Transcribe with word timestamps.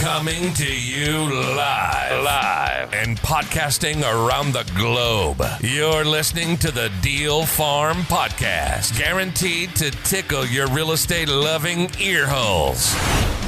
Coming 0.00 0.52
to 0.52 0.70
you 0.70 1.10
live, 1.56 2.22
live, 2.22 2.92
and 2.92 3.18
podcasting 3.18 4.02
around 4.02 4.52
the 4.52 4.70
globe. 4.76 5.42
You're 5.62 6.04
listening 6.04 6.58
to 6.58 6.70
the 6.70 6.92
Deal 7.00 7.46
Farm 7.46 7.96
Podcast, 8.02 8.96
guaranteed 8.98 9.74
to 9.76 9.90
tickle 9.90 10.44
your 10.44 10.68
real 10.68 10.92
estate 10.92 11.28
loving 11.28 11.90
ear 11.98 12.26
holes. 12.26 12.94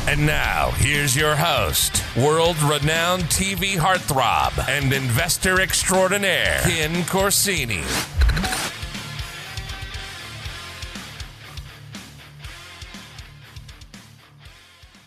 And 0.08 0.26
now, 0.26 0.71
here's 0.76 1.14
your 1.14 1.37
host, 1.37 2.03
world 2.17 2.56
renowned 2.62 3.24
TV 3.24 3.76
heartthrob 3.76 4.67
and 4.69 4.92
investor 4.92 5.60
extraordinaire, 5.60 6.60
Ken 6.62 7.03
Corsini. 7.04 7.85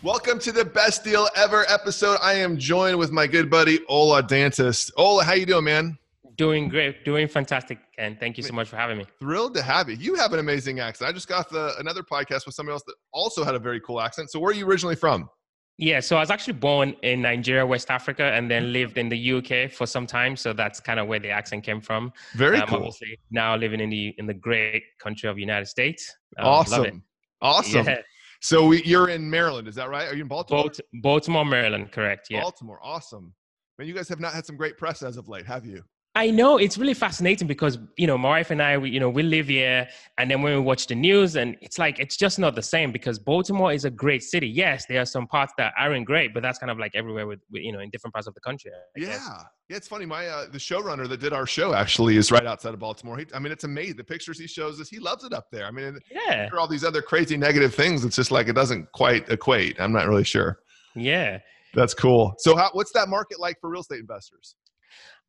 Welcome 0.03 0.39
to 0.39 0.51
the 0.51 0.65
best 0.65 1.03
deal 1.03 1.27
ever 1.35 1.63
episode. 1.69 2.17
I 2.23 2.33
am 2.33 2.57
joined 2.57 2.97
with 2.97 3.11
my 3.11 3.27
good 3.27 3.51
buddy 3.51 3.85
Ola 3.85 4.23
Dantis. 4.23 4.91
Ola, 4.97 5.23
how 5.23 5.33
you 5.33 5.45
doing, 5.45 5.65
man? 5.65 5.95
Doing 6.37 6.69
great, 6.69 7.05
doing 7.05 7.27
fantastic, 7.27 7.77
and 7.99 8.19
thank 8.19 8.35
you 8.35 8.41
so 8.41 8.51
much 8.51 8.67
for 8.67 8.77
having 8.77 8.97
me. 8.97 9.05
Thrilled 9.19 9.53
to 9.53 9.61
have 9.61 9.91
you. 9.91 9.95
You 9.97 10.15
have 10.15 10.33
an 10.33 10.39
amazing 10.39 10.79
accent. 10.79 11.07
I 11.07 11.13
just 11.13 11.27
got 11.27 11.51
the, 11.51 11.75
another 11.77 12.01
podcast 12.01 12.47
with 12.47 12.55
somebody 12.55 12.73
else 12.73 12.81
that 12.87 12.95
also 13.13 13.43
had 13.43 13.53
a 13.53 13.59
very 13.59 13.79
cool 13.79 14.01
accent. 14.01 14.31
So, 14.31 14.39
where 14.39 14.49
are 14.49 14.55
you 14.55 14.65
originally 14.65 14.95
from? 14.95 15.29
Yeah, 15.77 15.99
so 15.99 16.17
I 16.17 16.21
was 16.21 16.31
actually 16.31 16.53
born 16.53 16.95
in 17.03 17.21
Nigeria, 17.21 17.63
West 17.63 17.91
Africa, 17.91 18.23
and 18.23 18.49
then 18.49 18.73
lived 18.73 18.97
in 18.97 19.07
the 19.07 19.33
UK 19.33 19.71
for 19.71 19.85
some 19.85 20.07
time. 20.07 20.35
So 20.35 20.51
that's 20.51 20.79
kind 20.79 20.99
of 20.99 21.07
where 21.07 21.19
the 21.19 21.29
accent 21.29 21.63
came 21.63 21.79
from. 21.79 22.11
Very 22.35 22.57
um, 22.57 22.67
cool. 22.67 22.77
Obviously, 22.77 23.19
now 23.29 23.55
living 23.55 23.79
in 23.79 23.91
the 23.91 24.15
in 24.17 24.25
the 24.25 24.33
great 24.33 24.81
country 24.99 25.29
of 25.29 25.37
United 25.37 25.67
States. 25.67 26.11
Um, 26.39 26.47
awesome. 26.47 27.03
Awesome. 27.43 27.85
Yeah. 27.85 28.01
So, 28.41 28.65
we, 28.65 28.83
you're 28.83 29.09
in 29.09 29.29
Maryland, 29.29 29.67
is 29.67 29.75
that 29.75 29.89
right? 29.89 30.07
Are 30.07 30.15
you 30.15 30.23
in 30.23 30.27
Baltimore? 30.27 30.71
Baltimore, 31.01 31.45
Maryland, 31.45 31.91
correct? 31.91 32.27
Yeah. 32.29 32.41
Baltimore. 32.41 32.79
Awesome. 32.81 33.33
Man, 33.77 33.87
you 33.87 33.93
guys 33.93 34.09
have 34.09 34.19
not 34.19 34.33
had 34.33 34.45
some 34.45 34.57
great 34.57 34.77
press 34.77 35.03
as 35.03 35.17
of 35.17 35.27
late, 35.27 35.45
have 35.45 35.65
you? 35.65 35.83
I 36.13 36.29
know 36.29 36.57
it's 36.57 36.77
really 36.77 36.93
fascinating 36.93 37.47
because 37.47 37.77
you 37.97 38.05
know 38.05 38.17
my 38.17 38.27
wife 38.29 38.51
and 38.51 38.61
I, 38.61 38.77
we, 38.77 38.89
you 38.89 38.99
know, 38.99 39.09
we 39.09 39.23
live 39.23 39.47
here, 39.47 39.87
and 40.17 40.29
then 40.29 40.41
when 40.41 40.53
we 40.53 40.59
watch 40.59 40.87
the 40.87 40.95
news, 40.95 41.37
and 41.37 41.55
it's 41.61 41.79
like 41.79 41.99
it's 41.99 42.17
just 42.17 42.37
not 42.37 42.53
the 42.53 42.61
same 42.61 42.91
because 42.91 43.17
Baltimore 43.17 43.71
is 43.71 43.85
a 43.85 43.89
great 43.89 44.21
city. 44.21 44.47
Yes, 44.49 44.85
there 44.89 45.01
are 45.01 45.05
some 45.05 45.25
parts 45.25 45.53
that 45.57 45.73
aren't 45.79 46.05
great, 46.05 46.33
but 46.33 46.43
that's 46.43 46.59
kind 46.59 46.69
of 46.69 46.77
like 46.77 46.91
everywhere 46.95 47.27
with, 47.27 47.39
with 47.49 47.61
you 47.63 47.71
know 47.71 47.79
in 47.79 47.89
different 47.91 48.13
parts 48.13 48.27
of 48.27 48.33
the 48.33 48.41
country. 48.41 48.71
I 48.73 48.99
Yeah. 48.99 49.05
guess. 49.07 49.29
Yeah, 49.69 49.77
it's 49.77 49.87
funny. 49.87 50.05
My 50.05 50.27
uh, 50.27 50.47
the 50.51 50.57
showrunner 50.57 51.07
that 51.07 51.21
did 51.21 51.31
our 51.31 51.45
show 51.45 51.73
actually 51.73 52.17
is 52.17 52.29
right 52.29 52.45
outside 52.45 52.73
of 52.73 52.79
Baltimore. 52.79 53.17
He, 53.17 53.25
I 53.33 53.39
mean, 53.39 53.53
it's 53.53 53.63
amazing. 53.63 53.95
The 53.95 54.03
pictures 54.03 54.37
he 54.37 54.47
shows 54.47 54.81
us, 54.81 54.89
he 54.89 54.99
loves 54.99 55.23
it 55.23 55.31
up 55.31 55.45
there. 55.49 55.65
I 55.65 55.71
mean, 55.71 55.97
yeah, 56.11 56.49
all 56.57 56.67
these 56.67 56.83
other 56.83 57.01
crazy 57.01 57.37
negative 57.37 57.73
things, 57.73 58.03
it's 58.03 58.17
just 58.17 58.31
like 58.31 58.49
it 58.49 58.53
doesn't 58.53 58.91
quite 58.91 59.29
equate. 59.29 59.79
I'm 59.79 59.93
not 59.93 60.07
really 60.07 60.25
sure. 60.25 60.59
yeah. 60.93 61.39
That's 61.73 61.93
cool. 61.93 62.33
So, 62.39 62.57
how, 62.57 62.69
what's 62.73 62.91
that 62.91 63.07
market 63.07 63.39
like 63.39 63.55
for 63.61 63.69
real 63.69 63.79
estate 63.79 64.01
investors? 64.01 64.55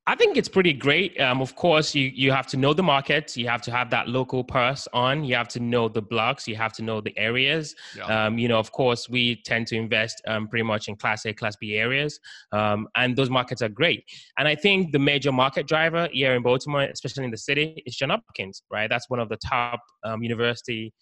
I 0.04 0.16
think 0.16 0.36
it's 0.36 0.48
pretty 0.48 0.72
great. 0.72 1.18
Um, 1.20 1.40
of 1.40 1.54
course, 1.54 1.94
you 1.94 2.10
you 2.12 2.32
have 2.32 2.48
to 2.48 2.56
know 2.56 2.74
the 2.74 2.82
market. 2.82 3.36
You 3.36 3.46
have 3.46 3.62
to 3.62 3.70
have 3.70 3.88
that 3.90 4.08
local 4.08 4.42
purse 4.42 4.88
on. 4.92 5.22
You 5.22 5.36
have 5.36 5.46
to 5.48 5.60
know 5.60 5.88
the 5.88 6.02
blocks. 6.02 6.48
You 6.48 6.56
have 6.56 6.72
to 6.74 6.82
know 6.82 7.00
the 7.00 7.16
areas. 7.16 7.76
Yeah. 7.96 8.26
Um, 8.26 8.36
you 8.36 8.48
know, 8.48 8.58
of 8.58 8.72
course, 8.72 9.08
we 9.08 9.36
tend 9.44 9.68
to 9.68 9.76
invest 9.76 10.20
um, 10.26 10.48
pretty 10.48 10.64
much 10.64 10.88
in 10.88 10.96
Class 10.96 11.24
A, 11.24 11.32
Class 11.32 11.54
B 11.54 11.76
areas, 11.76 12.18
um, 12.50 12.88
and 12.96 13.16
those 13.16 13.30
markets 13.30 13.62
are 13.62 13.68
great. 13.68 14.04
And 14.38 14.48
I 14.48 14.56
think 14.56 14.90
the 14.90 14.98
major 14.98 15.30
market 15.30 15.68
driver 15.68 16.08
here 16.10 16.34
in 16.34 16.42
Baltimore, 16.42 16.82
especially 16.82 17.24
in 17.24 17.30
the 17.30 17.38
city, 17.38 17.80
is 17.86 17.94
John 17.94 18.10
Hopkins. 18.10 18.64
Right, 18.72 18.90
that's 18.90 19.08
one 19.08 19.20
of 19.20 19.28
the 19.28 19.36
top 19.36 19.80
um, 20.02 20.24
university 20.24 20.92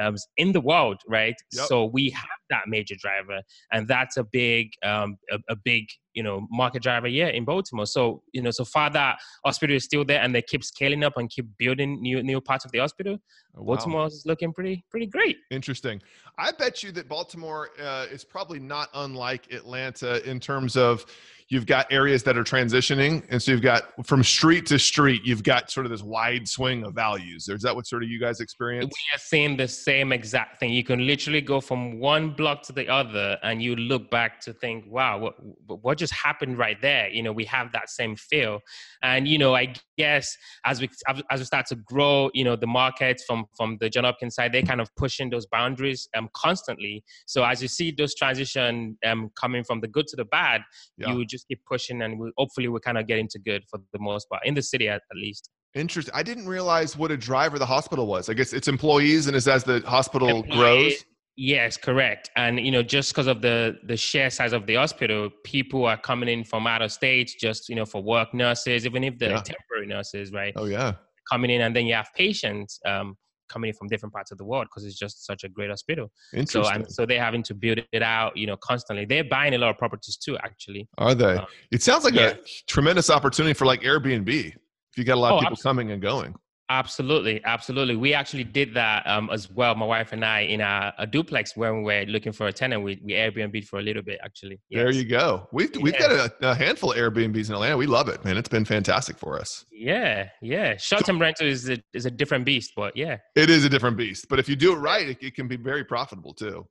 um, 0.00 0.16
in 0.36 0.52
the 0.52 0.60
world, 0.60 1.00
right? 1.06 1.34
Yep. 1.52 1.66
So 1.66 1.84
we 1.84 2.10
have 2.10 2.40
that 2.48 2.62
major 2.66 2.96
driver, 2.98 3.42
and 3.70 3.86
that's 3.86 4.16
a 4.16 4.24
big, 4.24 4.72
um, 4.84 5.16
a, 5.30 5.38
a 5.50 5.56
big, 5.56 5.86
you 6.14 6.22
know, 6.22 6.46
market 6.50 6.82
driver 6.82 7.06
here 7.06 7.28
in 7.28 7.44
Baltimore. 7.44 7.86
So 7.86 8.22
you 8.32 8.42
know, 8.42 8.50
so 8.50 8.64
far 8.64 8.90
that 8.90 9.18
hospital 9.44 9.76
is 9.76 9.84
still 9.84 10.04
there, 10.04 10.20
and 10.20 10.34
they 10.34 10.42
keep 10.42 10.64
scaling 10.64 11.04
up 11.04 11.16
and 11.16 11.30
keep 11.30 11.46
building 11.58 12.00
new 12.00 12.22
new 12.22 12.40
parts 12.40 12.64
of 12.64 12.72
the 12.72 12.78
hospital. 12.78 13.18
Wow. 13.54 13.76
Baltimore 13.76 14.06
is 14.06 14.22
looking 14.26 14.52
pretty 14.52 14.84
pretty 14.90 15.06
great. 15.06 15.38
Interesting. 15.50 16.00
I 16.38 16.52
bet 16.52 16.82
you 16.82 16.92
that 16.92 17.08
Baltimore 17.08 17.70
uh, 17.82 18.06
is 18.10 18.24
probably 18.24 18.58
not 18.58 18.88
unlike 18.94 19.52
Atlanta 19.52 20.26
in 20.28 20.40
terms 20.40 20.76
of 20.76 21.04
you've 21.50 21.66
got 21.66 21.92
areas 21.92 22.22
that 22.22 22.38
are 22.38 22.44
transitioning, 22.44 23.24
and 23.28 23.42
so 23.42 23.50
you've 23.50 23.60
got 23.60 24.06
from 24.06 24.22
street 24.22 24.66
to 24.66 24.78
street, 24.78 25.22
you've 25.24 25.42
got 25.42 25.70
sort 25.70 25.84
of 25.84 25.90
this 25.90 26.02
wide 26.02 26.48
swing 26.48 26.84
of 26.84 26.94
values. 26.94 27.48
Is 27.48 27.62
that 27.62 27.74
what 27.74 27.86
sort 27.86 28.04
of 28.04 28.08
you 28.08 28.20
guys 28.20 28.40
experience? 28.40 28.84
We 28.86 29.16
are 29.16 29.18
seeing 29.18 29.56
the 29.56 29.68
same 29.68 30.12
exact 30.12 30.60
thing. 30.60 30.72
You 30.72 30.84
can 30.84 31.06
literally 31.06 31.40
go 31.40 31.60
from 31.60 31.98
one 31.98 32.30
block 32.30 32.62
to 32.64 32.72
the 32.72 32.88
other, 32.88 33.36
and 33.42 33.60
you 33.60 33.74
look 33.76 34.10
back 34.10 34.40
to 34.42 34.52
think, 34.54 34.84
"Wow, 34.88 35.18
what 35.18 35.34
what 35.82 35.98
just 35.98 36.14
happened 36.14 36.56
right 36.56 36.80
there?" 36.80 37.08
You 37.08 37.22
know, 37.22 37.32
we 37.32 37.44
have 37.46 37.72
that 37.72 37.90
same 37.90 38.16
feel, 38.16 38.60
and 39.02 39.26
you 39.26 39.36
know, 39.36 39.54
I 39.54 39.74
guess 40.02 40.26
as 40.70 40.76
we 40.82 40.86
as 41.32 41.38
we 41.42 41.46
start 41.52 41.66
to 41.72 41.76
grow, 41.92 42.14
you 42.38 42.44
know, 42.48 42.56
the 42.64 42.72
market 42.82 43.16
from 43.26 43.38
from 43.58 43.68
the 43.80 43.88
John 43.94 44.04
Hopkins 44.08 44.34
side, 44.36 44.50
they're 44.52 44.70
kind 44.72 44.82
of 44.84 44.88
pushing 45.02 45.26
those 45.34 45.46
boundaries 45.56 46.00
um 46.16 46.28
constantly. 46.44 46.94
So 47.34 47.38
as 47.50 47.56
you 47.64 47.68
see 47.78 47.88
those 48.00 48.14
transition 48.22 48.96
um 49.08 49.20
coming 49.42 49.62
from 49.68 49.78
the 49.84 49.88
good 49.96 50.06
to 50.12 50.16
the 50.22 50.28
bad, 50.38 50.60
Yeah. 50.96 51.12
you 51.12 51.24
just 51.34 51.44
keep 51.48 51.60
pushing, 51.72 51.98
and 52.04 52.12
we 52.20 52.26
hopefully 52.42 52.68
we 52.74 52.78
kind 52.88 52.98
of 53.00 53.04
get 53.10 53.18
into 53.24 53.38
good 53.50 53.62
for 53.70 53.78
the 53.94 54.00
most 54.10 54.24
part 54.30 54.42
in 54.48 54.54
the 54.54 54.62
city 54.72 54.86
at, 54.94 55.02
at 55.12 55.18
least. 55.26 55.44
Interesting. 55.84 56.14
I 56.20 56.24
didn't 56.30 56.48
realize 56.56 56.90
what 57.00 57.10
a 57.12 57.16
driver 57.30 57.56
the 57.64 57.70
hospital 57.76 58.06
was. 58.14 58.28
I 58.28 58.34
guess 58.38 58.52
it's 58.58 58.68
employees, 58.76 59.22
and 59.28 59.36
it's 59.38 59.46
as 59.56 59.62
the 59.70 59.78
hospital 59.96 60.28
Employee- 60.28 60.56
grows. 60.58 61.04
Yes, 61.36 61.76
correct. 61.88 62.24
And 62.36 62.54
you 62.66 62.72
know, 62.74 62.82
just 62.96 63.06
because 63.12 63.28
of 63.34 63.38
the 63.40 63.56
the 63.90 63.96
sheer 63.96 64.28
size 64.38 64.52
of 64.58 64.62
the 64.66 64.74
hospital, 64.82 65.20
people 65.54 65.86
are 65.86 65.96
coming 66.10 66.28
in 66.34 66.40
from 66.50 66.66
out 66.66 66.82
of 66.82 66.90
state 67.00 67.28
just 67.46 67.60
you 67.70 67.76
know 67.78 67.86
for 67.92 68.00
work, 68.14 68.28
nurses, 68.34 68.84
even 68.84 69.02
if 69.04 69.14
they're 69.20 69.30
Yeah. 69.38 69.52
temporary 69.54 69.69
nurses, 69.88 70.32
right? 70.32 70.52
Oh 70.56 70.66
yeah. 70.66 70.92
Coming 71.30 71.50
in, 71.50 71.60
and 71.62 71.74
then 71.74 71.86
you 71.86 71.94
have 71.94 72.08
patients 72.16 72.80
um, 72.86 73.16
coming 73.48 73.68
in 73.68 73.74
from 73.74 73.88
different 73.88 74.12
parts 74.12 74.30
of 74.32 74.38
the 74.38 74.44
world 74.44 74.66
because 74.70 74.84
it's 74.84 74.98
just 74.98 75.26
such 75.26 75.44
a 75.44 75.48
great 75.48 75.70
hospital. 75.70 76.10
So 76.46 76.62
so 76.88 77.04
they're 77.06 77.20
having 77.22 77.42
to 77.44 77.54
build 77.54 77.80
it 77.92 78.02
out, 78.02 78.36
you 78.36 78.46
know, 78.46 78.56
constantly. 78.56 79.04
They're 79.04 79.24
buying 79.24 79.54
a 79.54 79.58
lot 79.58 79.70
of 79.70 79.78
properties 79.78 80.16
too, 80.16 80.36
actually. 80.38 80.88
Are 80.98 81.14
they? 81.14 81.34
Uh, 81.36 81.44
It 81.70 81.82
sounds 81.82 82.04
like 82.04 82.14
yeah. 82.14 82.30
a 82.30 82.36
tremendous 82.68 83.10
opportunity 83.10 83.54
for 83.54 83.66
like 83.66 83.82
Airbnb. 83.82 84.28
If 84.28 84.54
you 84.98 85.04
got 85.04 85.16
a 85.16 85.20
lot 85.20 85.32
of 85.32 85.36
Oh, 85.36 85.40
people 85.40 85.54
abs- 85.54 85.62
coming 85.62 85.90
and 85.92 86.00
going. 86.02 86.34
Absolutely, 86.70 87.40
absolutely. 87.44 87.96
We 87.96 88.14
actually 88.14 88.44
did 88.44 88.74
that 88.74 89.04
um, 89.04 89.28
as 89.32 89.50
well. 89.50 89.74
My 89.74 89.86
wife 89.86 90.12
and 90.12 90.24
I 90.24 90.42
in 90.42 90.60
a, 90.60 90.94
a 90.98 91.06
duplex 91.06 91.56
when 91.56 91.82
we 91.82 91.82
were 91.82 92.04
looking 92.06 92.30
for 92.30 92.46
a 92.46 92.52
tenant. 92.52 92.84
We 92.84 93.00
we 93.02 93.14
Airbnb 93.14 93.64
for 93.64 93.80
a 93.80 93.82
little 93.82 94.02
bit 94.02 94.20
actually. 94.22 94.60
There 94.70 94.92
you 94.92 95.04
go. 95.04 95.48
We've 95.52 95.74
we've 95.80 95.98
got 95.98 96.12
a, 96.12 96.32
a 96.42 96.54
handful 96.54 96.92
of 96.92 96.98
Airbnbs 96.98 97.48
in 97.48 97.54
Atlanta. 97.54 97.76
We 97.76 97.86
love 97.86 98.08
it, 98.08 98.24
man. 98.24 98.36
It's 98.36 98.48
been 98.48 98.64
fantastic 98.64 99.18
for 99.18 99.40
us. 99.40 99.64
Yeah, 99.72 100.28
yeah. 100.40 100.76
Short-term 100.76 101.20
rental 101.20 101.48
is 101.48 101.68
a, 101.68 101.78
is 101.92 102.06
a 102.06 102.10
different 102.10 102.44
beast, 102.44 102.72
but 102.76 102.96
yeah, 102.96 103.16
It 103.34 103.50
is 103.50 103.64
a 103.64 103.68
different 103.68 103.96
beast, 103.96 104.26
but 104.30 104.38
if 104.38 104.48
you 104.48 104.54
do 104.54 104.72
it 104.72 104.76
right, 104.76 105.08
it, 105.08 105.18
it 105.20 105.34
can 105.34 105.48
be 105.48 105.56
very 105.56 105.82
profitable 105.82 106.34
too. 106.34 106.68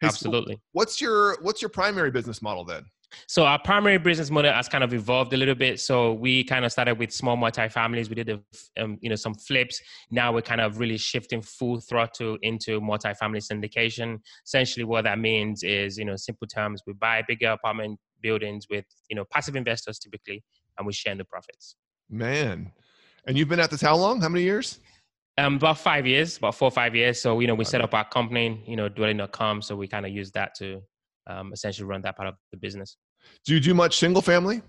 Hey, 0.00 0.06
so 0.06 0.08
absolutely. 0.08 0.58
what's 0.72 1.02
your 1.02 1.36
what's 1.42 1.60
your 1.60 1.68
primary 1.68 2.10
business 2.10 2.40
model 2.40 2.64
then? 2.64 2.84
So 3.26 3.44
our 3.44 3.58
primary 3.58 3.98
business 3.98 4.30
model 4.30 4.52
has 4.52 4.68
kind 4.68 4.84
of 4.84 4.92
evolved 4.92 5.32
a 5.32 5.36
little 5.36 5.54
bit. 5.54 5.80
So 5.80 6.12
we 6.12 6.44
kind 6.44 6.64
of 6.64 6.72
started 6.72 6.98
with 6.98 7.12
small 7.12 7.36
multi-families. 7.36 8.08
We 8.08 8.16
did, 8.16 8.28
a, 8.30 8.82
um, 8.82 8.98
you 9.00 9.08
know, 9.08 9.16
some 9.16 9.34
flips. 9.34 9.80
Now 10.10 10.32
we're 10.32 10.42
kind 10.42 10.60
of 10.60 10.78
really 10.78 10.98
shifting 10.98 11.42
full 11.42 11.80
throttle 11.80 12.38
into 12.42 12.80
multi-family 12.80 13.40
syndication. 13.40 14.18
Essentially, 14.46 14.84
what 14.84 15.04
that 15.04 15.18
means 15.18 15.62
is, 15.62 15.98
you 15.98 16.04
know, 16.04 16.16
simple 16.16 16.46
terms, 16.46 16.82
we 16.86 16.92
buy 16.94 17.22
bigger 17.26 17.50
apartment 17.50 17.98
buildings 18.22 18.66
with, 18.70 18.84
you 19.08 19.16
know, 19.16 19.24
passive 19.30 19.56
investors 19.56 19.98
typically, 19.98 20.42
and 20.76 20.86
we 20.86 20.92
share 20.92 21.12
in 21.12 21.18
the 21.18 21.24
profits. 21.24 21.76
Man, 22.10 22.72
and 23.26 23.36
you've 23.36 23.48
been 23.48 23.60
at 23.60 23.70
this 23.70 23.80
how 23.80 23.96
long? 23.96 24.20
How 24.20 24.28
many 24.28 24.44
years? 24.44 24.80
Um, 25.36 25.54
about 25.54 25.78
five 25.78 26.06
years, 26.06 26.36
about 26.36 26.56
four 26.56 26.66
or 26.68 26.72
five 26.72 26.96
years. 26.96 27.20
So, 27.20 27.38
you 27.38 27.46
know, 27.46 27.54
we 27.54 27.64
set 27.64 27.80
up 27.80 27.94
our 27.94 28.08
company, 28.08 28.64
you 28.66 28.74
know, 28.74 28.88
dwelling.com. 28.88 29.62
So 29.62 29.76
we 29.76 29.86
kind 29.86 30.04
of 30.04 30.12
use 30.12 30.32
that 30.32 30.54
to 30.56 30.82
um, 31.28 31.52
essentially 31.52 31.86
run 31.86 32.02
that 32.02 32.16
part 32.16 32.28
of 32.28 32.34
the 32.52 32.58
business. 32.58 32.96
Do 33.44 33.54
you 33.54 33.60
do 33.60 33.74
much 33.74 33.98
single 33.98 34.22
family? 34.22 34.62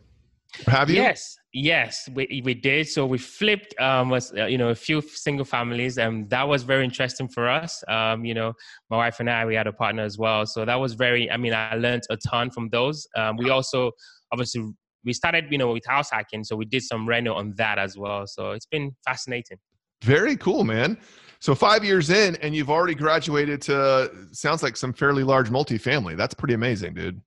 Have 0.66 0.90
you? 0.90 0.96
Yes, 0.96 1.38
yes, 1.54 2.10
we 2.14 2.42
we 2.44 2.56
did. 2.56 2.88
So 2.88 3.06
we 3.06 3.20
flipped, 3.20 3.80
um, 3.80 4.10
was 4.10 4.34
uh, 4.34 4.46
you 4.46 4.58
know 4.58 4.70
a 4.70 4.76
few 4.76 5.02
single 5.02 5.46
families, 5.46 6.00
and 6.00 6.28
that 6.32 6.48
was 6.48 6.64
very 6.64 6.84
interesting 6.84 7.28
for 7.28 7.48
us. 7.48 7.84
Um, 7.88 8.26
you 8.26 8.34
know, 8.34 8.54
my 8.90 8.98
wife 8.98 9.20
and 9.20 9.30
I, 9.30 9.46
we 9.46 9.54
had 9.54 9.68
a 9.68 9.74
partner 9.74 10.04
as 10.04 10.18
well, 10.18 10.46
so 10.48 10.66
that 10.66 10.76
was 10.76 10.94
very. 10.94 11.30
I 11.30 11.38
mean, 11.38 11.54
I 11.54 11.76
learned 11.76 12.04
a 12.10 12.18
ton 12.18 12.50
from 12.50 12.70
those. 12.70 13.08
Um, 13.16 13.38
we 13.38 13.52
also 13.52 13.92
obviously 14.32 14.66
we 15.06 15.14
started, 15.14 15.46
you 15.52 15.58
know, 15.58 15.72
with 15.72 15.86
house 15.86 16.10
hacking, 16.12 16.44
so 16.44 16.56
we 16.56 16.66
did 16.66 16.82
some 16.84 17.08
reno 17.08 17.36
on 17.36 17.54
that 17.58 17.78
as 17.78 17.98
well. 17.98 18.26
So 18.26 18.52
it's 18.52 18.66
been 18.66 18.96
fascinating. 19.06 19.58
Very 20.04 20.38
cool, 20.38 20.63
man. 20.63 20.98
So 21.40 21.56
five 21.56 21.86
years 21.86 22.10
in, 22.10 22.36
and 22.38 22.54
you've 22.56 22.69
already 22.69 22.96
graduated 22.96 23.62
to 23.63 24.12
sounds 24.31 24.62
like 24.62 24.75
some 24.75 24.92
fairly 24.92 25.24
large 25.24 25.50
multifamily. 25.50 26.18
That's 26.18 26.34
pretty 26.34 26.54
amazing, 26.54 26.94
dude. 26.94 27.22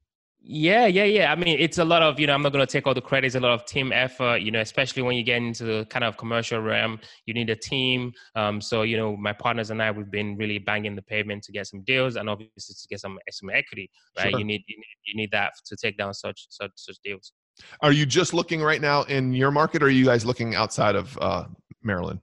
Yeah, 0.44 0.86
yeah, 0.86 1.04
yeah. 1.04 1.30
I 1.30 1.36
mean, 1.36 1.56
it's 1.60 1.78
a 1.78 1.84
lot 1.84 2.02
of, 2.02 2.18
you 2.18 2.26
know, 2.26 2.34
I'm 2.34 2.42
not 2.42 2.52
going 2.52 2.66
to 2.66 2.70
take 2.70 2.84
all 2.86 2.94
the 2.94 3.00
credit. 3.00 3.28
It's 3.28 3.36
a 3.36 3.40
lot 3.40 3.52
of 3.52 3.64
team 3.64 3.92
effort, 3.92 4.38
you 4.38 4.50
know, 4.50 4.60
especially 4.60 5.02
when 5.02 5.14
you 5.14 5.22
get 5.22 5.36
into 5.36 5.64
the 5.64 5.86
kind 5.88 6.04
of 6.04 6.16
commercial 6.16 6.60
realm, 6.60 6.98
you 7.26 7.32
need 7.32 7.48
a 7.48 7.54
team. 7.54 8.12
Um, 8.34 8.60
so, 8.60 8.82
you 8.82 8.96
know, 8.96 9.16
my 9.16 9.32
partners 9.32 9.70
and 9.70 9.80
I, 9.80 9.92
we've 9.92 10.10
been 10.10 10.36
really 10.36 10.58
banging 10.58 10.96
the 10.96 11.02
pavement 11.02 11.44
to 11.44 11.52
get 11.52 11.68
some 11.68 11.82
deals 11.82 12.16
and 12.16 12.28
obviously 12.28 12.74
to 12.74 12.88
get 12.88 12.98
some, 12.98 13.20
some 13.30 13.50
equity, 13.50 13.88
right? 14.18 14.30
Sure. 14.30 14.38
You 14.40 14.44
need, 14.44 14.64
you 14.66 14.76
need, 14.78 14.96
you 15.04 15.14
need 15.14 15.30
that 15.30 15.52
to 15.64 15.76
take 15.76 15.96
down 15.96 16.12
such, 16.12 16.48
such, 16.50 16.72
such 16.74 16.96
deals. 17.04 17.32
Are 17.80 17.92
you 17.92 18.04
just 18.04 18.34
looking 18.34 18.60
right 18.62 18.80
now 18.80 19.04
in 19.04 19.32
your 19.32 19.52
market 19.52 19.80
or 19.80 19.86
are 19.86 19.90
you 19.90 20.06
guys 20.06 20.26
looking 20.26 20.56
outside 20.56 20.96
of 20.96 21.16
uh, 21.20 21.44
Maryland? 21.84 22.18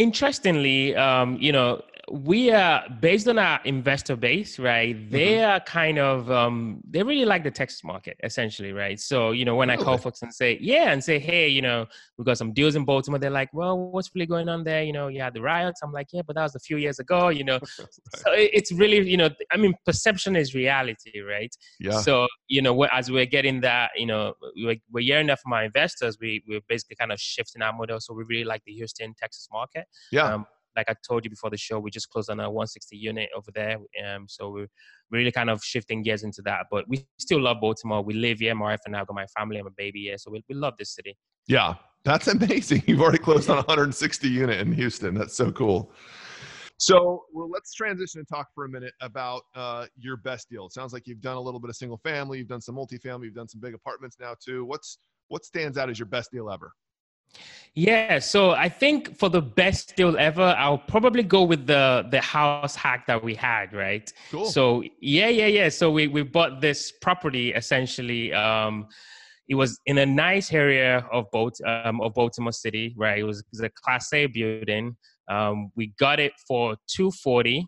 Interestingly, 0.00 0.96
um, 0.96 1.36
you 1.38 1.52
know, 1.52 1.82
we 2.10 2.50
are 2.50 2.82
based 3.00 3.28
on 3.28 3.38
our 3.38 3.60
investor 3.64 4.16
base, 4.16 4.58
right? 4.58 4.96
Mm-hmm. 4.96 5.10
They 5.10 5.44
are 5.44 5.60
kind 5.60 5.98
of 5.98 6.30
um, 6.30 6.80
they 6.88 7.02
really 7.02 7.24
like 7.24 7.44
the 7.44 7.50
Texas 7.52 7.84
market, 7.84 8.16
essentially, 8.24 8.72
right? 8.72 8.98
So 8.98 9.30
you 9.30 9.44
know, 9.44 9.54
when 9.54 9.68
really? 9.68 9.80
I 9.80 9.84
call 9.84 9.96
folks 9.96 10.22
and 10.22 10.34
say, 10.34 10.58
yeah, 10.60 10.90
and 10.90 11.02
say, 11.02 11.20
hey, 11.20 11.48
you 11.48 11.62
know, 11.62 11.86
we 12.18 12.24
got 12.24 12.36
some 12.36 12.52
deals 12.52 12.74
in 12.74 12.84
Baltimore, 12.84 13.18
they're 13.18 13.30
like, 13.30 13.50
well, 13.52 13.78
what's 13.78 14.10
really 14.14 14.26
going 14.26 14.48
on 14.48 14.64
there? 14.64 14.82
You 14.82 14.92
know, 14.92 15.06
you 15.06 15.20
had 15.20 15.34
the 15.34 15.40
riots. 15.40 15.80
I'm 15.82 15.92
like, 15.92 16.08
yeah, 16.12 16.22
but 16.26 16.34
that 16.34 16.42
was 16.42 16.56
a 16.56 16.60
few 16.60 16.78
years 16.78 16.98
ago, 16.98 17.28
you 17.28 17.44
know. 17.44 17.58
right. 17.78 17.88
So 18.16 18.32
it's 18.32 18.72
really, 18.72 19.08
you 19.08 19.16
know, 19.16 19.30
I 19.52 19.56
mean, 19.56 19.74
perception 19.86 20.34
is 20.34 20.54
reality, 20.54 21.20
right? 21.20 21.54
Yeah. 21.78 22.00
So 22.00 22.26
you 22.48 22.60
know, 22.60 22.84
as 22.86 23.10
we're 23.10 23.26
getting 23.26 23.60
that, 23.60 23.90
you 23.96 24.06
know, 24.06 24.34
we're, 24.56 24.76
we're 24.90 25.04
hearing 25.04 25.28
that 25.28 25.40
from 25.40 25.52
our 25.52 25.62
investors. 25.62 26.18
We 26.20 26.42
we're 26.48 26.60
basically 26.68 26.96
kind 26.96 27.12
of 27.12 27.20
shifting 27.20 27.62
our 27.62 27.72
model, 27.72 28.00
so 28.00 28.14
we 28.14 28.24
really 28.24 28.44
like 28.44 28.62
the 28.64 28.72
Houston, 28.72 29.14
Texas 29.14 29.48
market. 29.52 29.86
Yeah. 30.10 30.34
Um, 30.34 30.46
like 30.76 30.86
I 30.88 30.94
told 31.06 31.24
you 31.24 31.30
before 31.30 31.50
the 31.50 31.56
show, 31.56 31.78
we 31.78 31.90
just 31.90 32.10
closed 32.10 32.30
on 32.30 32.40
a 32.40 32.44
160 32.44 32.96
unit 32.96 33.28
over 33.36 33.50
there. 33.54 33.78
Um, 34.04 34.26
so 34.28 34.50
we're 34.50 34.68
really 35.10 35.32
kind 35.32 35.50
of 35.50 35.62
shifting 35.62 36.02
gears 36.02 36.22
into 36.22 36.42
that. 36.42 36.66
But 36.70 36.88
we 36.88 37.06
still 37.18 37.40
love 37.40 37.58
Baltimore. 37.60 38.02
We 38.02 38.14
live 38.14 38.38
here. 38.38 38.54
My 38.54 38.66
wife 38.66 38.80
and 38.86 38.96
I 38.96 39.00
got 39.04 39.14
my 39.14 39.26
family 39.26 39.56
and 39.56 39.64
my 39.64 39.72
baby 39.76 40.02
here. 40.02 40.18
So 40.18 40.30
we, 40.30 40.44
we 40.48 40.54
love 40.54 40.74
this 40.78 40.94
city. 40.94 41.16
Yeah, 41.46 41.74
that's 42.04 42.28
amazing. 42.28 42.82
You've 42.86 43.00
already 43.00 43.18
closed 43.18 43.50
on 43.50 43.56
160 43.56 44.28
unit 44.28 44.60
in 44.60 44.72
Houston. 44.72 45.14
That's 45.14 45.34
so 45.34 45.50
cool. 45.52 45.92
So, 46.78 47.24
well, 47.30 47.50
let's 47.50 47.74
transition 47.74 48.20
and 48.20 48.28
talk 48.28 48.48
for 48.54 48.64
a 48.64 48.68
minute 48.68 48.94
about 49.02 49.42
uh, 49.54 49.84
your 49.98 50.16
best 50.16 50.48
deal. 50.48 50.64
It 50.64 50.72
sounds 50.72 50.94
like 50.94 51.06
you've 51.06 51.20
done 51.20 51.36
a 51.36 51.40
little 51.40 51.60
bit 51.60 51.68
of 51.68 51.76
single 51.76 51.98
family, 51.98 52.38
you've 52.38 52.48
done 52.48 52.62
some 52.62 52.74
multifamily, 52.74 53.24
you've 53.24 53.34
done 53.34 53.48
some 53.48 53.60
big 53.60 53.74
apartments 53.74 54.16
now 54.18 54.34
too. 54.42 54.64
What's 54.64 54.96
what 55.28 55.44
stands 55.44 55.76
out 55.76 55.90
as 55.90 55.98
your 55.98 56.06
best 56.06 56.30
deal 56.32 56.50
ever? 56.50 56.72
Yeah, 57.74 58.18
so 58.18 58.50
I 58.50 58.68
think 58.68 59.16
for 59.16 59.28
the 59.28 59.40
best 59.40 59.94
deal 59.94 60.16
ever, 60.18 60.54
I'll 60.58 60.76
probably 60.76 61.22
go 61.22 61.44
with 61.44 61.66
the 61.66 62.04
the 62.10 62.20
house 62.20 62.74
hack 62.74 63.06
that 63.06 63.22
we 63.22 63.34
had, 63.34 63.72
right? 63.72 64.12
Cool. 64.30 64.46
So 64.46 64.82
yeah, 65.00 65.28
yeah, 65.28 65.46
yeah. 65.46 65.68
So 65.68 65.90
we 65.90 66.08
we 66.08 66.22
bought 66.22 66.60
this 66.60 66.90
property 66.90 67.52
essentially. 67.52 68.32
Um, 68.32 68.88
it 69.48 69.54
was 69.54 69.78
in 69.86 69.98
a 69.98 70.06
nice 70.06 70.52
area 70.52 71.06
of 71.12 71.30
Balt- 71.32 71.60
um, 71.64 72.00
of 72.00 72.14
Baltimore 72.14 72.52
City, 72.52 72.94
right? 72.96 73.18
It 73.18 73.24
was, 73.24 73.40
it 73.40 73.46
was 73.52 73.60
a 73.62 73.70
Class 73.70 74.12
A 74.12 74.26
building. 74.26 74.96
Um, 75.28 75.70
we 75.76 75.92
got 75.98 76.18
it 76.18 76.32
for 76.46 76.76
two 76.88 77.10
forty. 77.12 77.66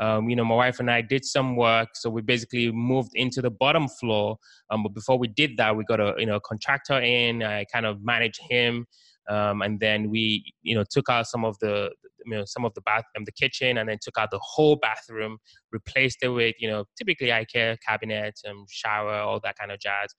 Um, 0.00 0.28
you 0.28 0.36
know, 0.36 0.44
my 0.44 0.54
wife 0.54 0.78
and 0.78 0.90
I 0.90 1.00
did 1.00 1.24
some 1.24 1.56
work, 1.56 1.88
so 1.94 2.08
we 2.08 2.22
basically 2.22 2.70
moved 2.70 3.10
into 3.14 3.42
the 3.42 3.50
bottom 3.50 3.88
floor. 3.88 4.36
Um, 4.70 4.82
but 4.84 4.94
before 4.94 5.18
we 5.18 5.28
did 5.28 5.56
that, 5.56 5.76
we 5.76 5.84
got 5.84 6.00
a 6.00 6.14
you 6.18 6.26
know 6.26 6.38
contractor 6.40 7.00
in. 7.00 7.42
I 7.42 7.64
kind 7.72 7.84
of 7.84 8.02
managed 8.02 8.40
him, 8.48 8.86
um, 9.28 9.62
and 9.62 9.80
then 9.80 10.10
we 10.10 10.52
you 10.62 10.76
know 10.76 10.84
took 10.88 11.08
out 11.08 11.26
some 11.26 11.44
of 11.44 11.58
the 11.60 11.90
you 12.24 12.36
know 12.36 12.44
some 12.46 12.64
of 12.64 12.72
the 12.74 12.80
bath 12.82 13.04
and 13.16 13.26
the 13.26 13.32
kitchen, 13.32 13.78
and 13.78 13.88
then 13.88 13.98
took 14.00 14.16
out 14.18 14.30
the 14.30 14.40
whole 14.40 14.76
bathroom, 14.76 15.38
replaced 15.72 16.18
it 16.22 16.28
with 16.28 16.54
you 16.60 16.70
know 16.70 16.84
typically 16.96 17.28
IKEA 17.28 17.76
cabinets 17.86 18.42
and 18.44 18.68
shower, 18.70 19.14
all 19.14 19.40
that 19.42 19.56
kind 19.58 19.72
of 19.72 19.80
jazz. 19.80 20.14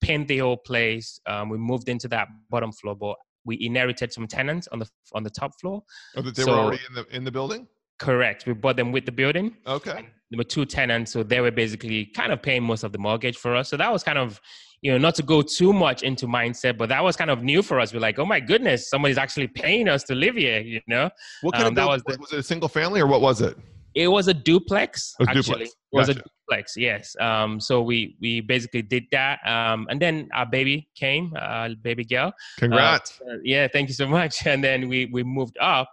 Paint 0.00 0.28
the 0.28 0.38
whole 0.38 0.58
place. 0.58 1.18
Um, 1.26 1.48
we 1.48 1.58
moved 1.58 1.88
into 1.88 2.08
that 2.08 2.28
bottom 2.50 2.72
floor, 2.72 2.94
but 2.94 3.16
we 3.44 3.58
inherited 3.60 4.12
some 4.12 4.26
tenants 4.26 4.68
on 4.70 4.78
the 4.78 4.88
on 5.12 5.24
the 5.24 5.30
top 5.30 5.52
floor. 5.60 5.82
Oh, 6.16 6.22
that 6.22 6.36
they 6.36 6.42
so, 6.44 6.52
were 6.52 6.58
already 6.58 6.82
in 6.88 6.94
the 6.94 7.16
in 7.16 7.24
the 7.24 7.32
building. 7.32 7.66
Correct. 7.98 8.46
We 8.46 8.54
bought 8.54 8.76
them 8.76 8.92
with 8.92 9.06
the 9.06 9.12
building. 9.12 9.56
Okay. 9.66 10.06
There 10.30 10.38
were 10.38 10.44
two 10.44 10.64
tenants, 10.64 11.12
so 11.12 11.22
they 11.22 11.40
were 11.40 11.50
basically 11.50 12.06
kind 12.06 12.32
of 12.32 12.42
paying 12.42 12.62
most 12.62 12.82
of 12.82 12.92
the 12.92 12.98
mortgage 12.98 13.36
for 13.36 13.54
us. 13.54 13.68
So 13.68 13.76
that 13.76 13.92
was 13.92 14.02
kind 14.02 14.18
of, 14.18 14.40
you 14.82 14.90
know, 14.90 14.98
not 14.98 15.14
to 15.16 15.22
go 15.22 15.42
too 15.42 15.72
much 15.72 16.02
into 16.02 16.26
mindset, 16.26 16.76
but 16.76 16.88
that 16.88 17.04
was 17.04 17.14
kind 17.16 17.30
of 17.30 17.42
new 17.42 17.62
for 17.62 17.78
us. 17.78 17.92
We're 17.94 18.00
like, 18.00 18.18
oh 18.18 18.26
my 18.26 18.40
goodness, 18.40 18.90
somebody's 18.90 19.18
actually 19.18 19.48
paying 19.48 19.88
us 19.88 20.02
to 20.04 20.14
live 20.14 20.34
here. 20.34 20.60
You 20.60 20.80
know. 20.88 21.08
What 21.42 21.54
kind 21.54 21.66
um, 21.66 21.72
of 21.72 21.74
that 21.76 21.86
was, 21.86 22.02
the, 22.04 22.18
was 22.18 22.32
it 22.32 22.38
a 22.40 22.42
single 22.42 22.68
family 22.68 23.00
or 23.00 23.06
what 23.06 23.20
was 23.20 23.40
it? 23.40 23.56
It 23.94 24.08
was 24.08 24.26
a 24.26 24.34
duplex. 24.34 25.14
A 25.20 25.24
actually, 25.28 25.42
duplex. 25.42 25.70
it 25.70 25.96
was 25.96 26.08
a 26.08 26.14
duplex. 26.14 26.76
Yes. 26.76 27.14
Um. 27.20 27.60
So 27.60 27.80
we 27.80 28.16
we 28.20 28.40
basically 28.40 28.82
did 28.82 29.04
that. 29.12 29.38
Um. 29.46 29.86
And 29.88 30.02
then 30.02 30.28
our 30.34 30.46
baby 30.46 30.88
came, 30.96 31.32
uh, 31.38 31.68
baby 31.80 32.04
girl. 32.04 32.32
Congrats. 32.58 33.20
Uh, 33.20 33.36
yeah. 33.44 33.68
Thank 33.72 33.88
you 33.88 33.94
so 33.94 34.08
much. 34.08 34.44
And 34.46 34.64
then 34.64 34.88
we 34.88 35.06
we 35.06 35.22
moved 35.22 35.56
up 35.60 35.88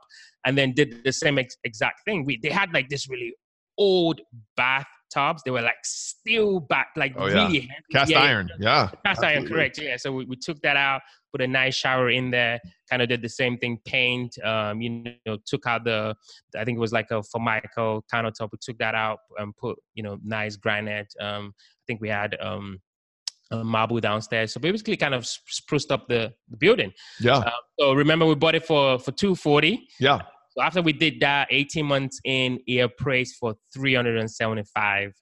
and 0.46 0.58
then 0.58 0.74
did 0.74 1.04
the 1.04 1.12
same 1.12 1.38
ex- 1.38 1.58
exact 1.64 2.02
thing. 2.06 2.26
We 2.26 2.40
they 2.42 2.50
had 2.50 2.74
like 2.74 2.90
this 2.90 3.10
really 3.10 3.34
old 3.78 4.22
bathtubs. 4.58 5.42
They 5.44 5.52
were 5.52 5.62
like 5.62 5.84
steel 5.84 6.60
bath, 6.60 6.88
like 6.96 7.14
oh, 7.18 7.26
really 7.26 7.36
yeah. 7.36 7.62
heavy. 7.62 7.70
Cast 7.92 8.12
yeah, 8.12 8.20
iron, 8.20 8.50
yeah. 8.60 8.90
Cast 9.06 9.24
iron, 9.24 9.48
correct. 9.48 9.80
Yeah. 9.82 9.98
So 9.98 10.12
we, 10.12 10.26
we 10.26 10.36
took 10.36 10.62
that 10.62 10.78
out, 10.78 11.02
put 11.32 11.42
a 11.42 11.48
nice 11.48 11.76
shower 11.76 12.10
in 12.10 12.32
there, 12.32 12.60
kind 12.90 13.02
of 13.02 13.10
did 13.10 13.22
the 13.22 13.30
same 13.30 13.58
thing, 13.58 13.80
paint, 13.86 14.38
um, 14.44 14.82
you 14.82 15.04
know, 15.26 15.38
took 15.46 15.66
out 15.66 15.84
the, 15.86 16.16
I 16.58 16.64
think 16.66 16.76
it 16.76 16.82
was 16.82 16.92
like 16.92 17.12
a 17.12 17.24
Formica 17.24 18.02
countertop. 18.14 18.50
We 18.52 18.60
took 18.62 18.78
that 18.80 18.96
out 18.96 19.20
and 19.38 19.56
put, 19.56 19.78
you 19.94 20.04
know, 20.04 20.20
nice 20.24 20.58
granite. 20.58 21.14
Um, 21.20 21.54
I 21.58 21.84
think 21.88 22.02
we 22.02 22.10
had, 22.10 22.38
um, 22.42 22.80
marble 23.54 24.00
downstairs. 24.00 24.54
So 24.54 24.62
basically, 24.62 24.96
kind 24.96 25.14
of 25.14 25.26
spruced 25.26 25.92
up 25.92 26.08
the, 26.08 26.32
the 26.50 26.56
building. 26.56 26.94
Yeah. 27.20 27.40
Uh, 27.40 27.52
so 27.78 27.94
remember, 27.94 28.26
we 28.26 28.36
bought 28.36 28.56
it 28.56 28.66
for 28.66 28.98
for 28.98 29.12
two 29.12 29.36
forty. 29.36 29.90
Yeah. 30.00 30.22
So 30.52 30.62
after 30.62 30.82
we 30.82 30.94
did 30.94 31.20
that, 31.22 31.48
eighteen 31.50 31.86
months 31.86 32.20
in, 32.26 32.60
it 32.68 32.80
appraised 32.80 33.36
for 33.40 33.56
three 33.74 33.94
hundred 33.94 34.18
and 34.18 34.30
seventy 34.30 34.64
five. 34.76 35.14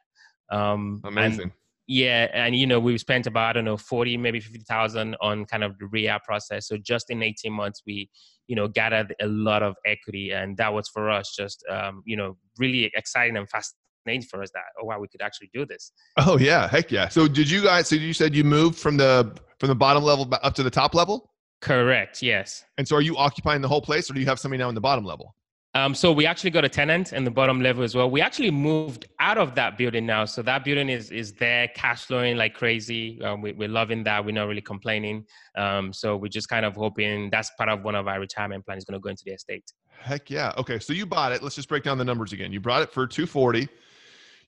Um, 0.52 1.02
Amazing. 1.06 1.42
And, 1.42 1.52
yeah, 1.88 2.28
and 2.34 2.56
you 2.56 2.68
know 2.68 2.80
we 2.80 2.98
spent 2.98 3.28
about 3.28 3.50
I 3.50 3.54
don't 3.54 3.66
know 3.66 3.78
forty, 3.78 4.18
maybe 4.18 4.40
fifty 4.40 4.64
thousand 4.68 5.16
on 5.22 5.46
kind 5.46 5.64
of 5.64 5.78
the 5.80 5.88
rehab 5.88 6.24
process. 6.24 6.68
So 6.68 6.78
just 6.78 7.10
in 7.10 7.22
eighteen 7.22 7.54
months, 7.54 7.81
we 7.86 8.10
you 8.48 8.56
know 8.56 8.68
gathered 8.68 9.16
a 9.22 9.28
lot 9.28 9.64
of 9.64 9.76
equity, 9.86 10.31
and 10.31 10.58
that 10.58 10.74
was 10.74 10.88
for 10.88 11.10
us 11.10 11.36
just 11.36 11.64
um, 11.70 12.02
you 12.06 12.18
know 12.18 12.38
really 12.58 12.92
exciting 12.96 13.38
and 13.38 13.50
fast 13.50 13.76
names 14.06 14.26
for 14.26 14.42
us 14.42 14.50
that 14.54 14.64
oh 14.81 14.86
wow 14.86 14.98
we 14.98 15.08
could 15.08 15.22
actually 15.22 15.50
do 15.54 15.66
this 15.66 15.92
oh 16.18 16.38
yeah 16.40 16.68
heck 16.68 16.90
yeah 16.90 17.08
so 17.10 17.28
did 17.28 17.50
you 17.50 17.62
guys 17.62 17.88
so 17.88 17.96
you 17.96 18.14
said 18.14 18.34
you 18.34 18.44
moved 18.46 18.78
from 18.78 18.98
the 18.98 19.38
from 19.60 19.68
the 19.68 19.76
bottom 19.76 20.04
level 20.04 20.28
up 20.42 20.56
to 20.56 20.64
the 20.64 20.70
top 20.70 20.96
level 20.96 21.31
correct 21.62 22.22
yes 22.22 22.64
and 22.78 22.88
so 22.88 22.96
are 22.96 23.02
you 23.02 23.18
occupying 23.18 23.62
the 23.62 23.68
whole 23.68 23.82
place 23.82 24.10
or 24.10 24.14
do 24.14 24.20
you 24.20 24.26
have 24.26 24.40
somebody 24.40 24.62
now 24.62 24.70
in 24.70 24.76
the 24.76 24.82
bottom 24.82 25.06
level 25.06 25.36
um, 25.76 25.94
so 25.94 26.12
we 26.12 26.26
actually 26.26 26.50
got 26.50 26.66
a 26.66 26.70
tenant 26.70 27.14
in 27.14 27.24
the 27.24 27.30
bottom 27.30 27.62
level 27.62 27.84
as 27.84 27.94
well. 27.94 28.10
We 28.10 28.22
actually 28.22 28.50
moved 28.50 29.06
out 29.20 29.38
of 29.38 29.54
that 29.54 29.78
building 29.78 30.04
now, 30.04 30.26
so 30.26 30.42
that 30.42 30.66
building 30.66 30.90
is 30.90 31.12
is 31.12 31.34
there, 31.34 31.68
cash 31.76 32.06
flowing 32.06 32.38
like 32.38 32.56
crazy. 32.56 33.22
Um, 33.22 33.42
we, 33.44 33.52
are 33.52 33.68
loving 33.68 34.04
that. 34.06 34.26
We're 34.26 34.31
not 34.31 34.48
really 34.48 34.62
complaining. 34.62 35.26
Um, 35.56 35.94
so 35.94 36.18
we're 36.18 36.30
just 36.30 36.50
kind 36.50 36.66
of 36.66 36.76
hoping 36.76 37.30
that's 37.30 37.52
part 37.52 37.69
of 37.69 37.83
one 37.83 37.94
of 37.94 38.07
our 38.07 38.19
retirement 38.19 38.66
plans 38.66 38.81
is 38.81 38.86
going 38.86 39.00
to 39.00 39.00
go 39.00 39.10
into 39.10 39.24
the 39.24 39.33
estate. 39.33 39.72
Heck 40.00 40.31
yeah. 40.31 40.54
Okay, 40.57 40.80
so 40.80 40.92
you 40.92 41.06
bought 41.06 41.33
it. 41.33 41.44
Let's 41.44 41.56
just 41.56 41.69
break 41.69 41.83
down 41.83 42.00
the 42.00 42.06
numbers 42.06 42.33
again. 42.33 42.52
You 42.52 42.60
brought 42.60 42.81
it 42.81 42.92
for 42.92 43.06
two 43.06 43.28
forty 43.28 43.69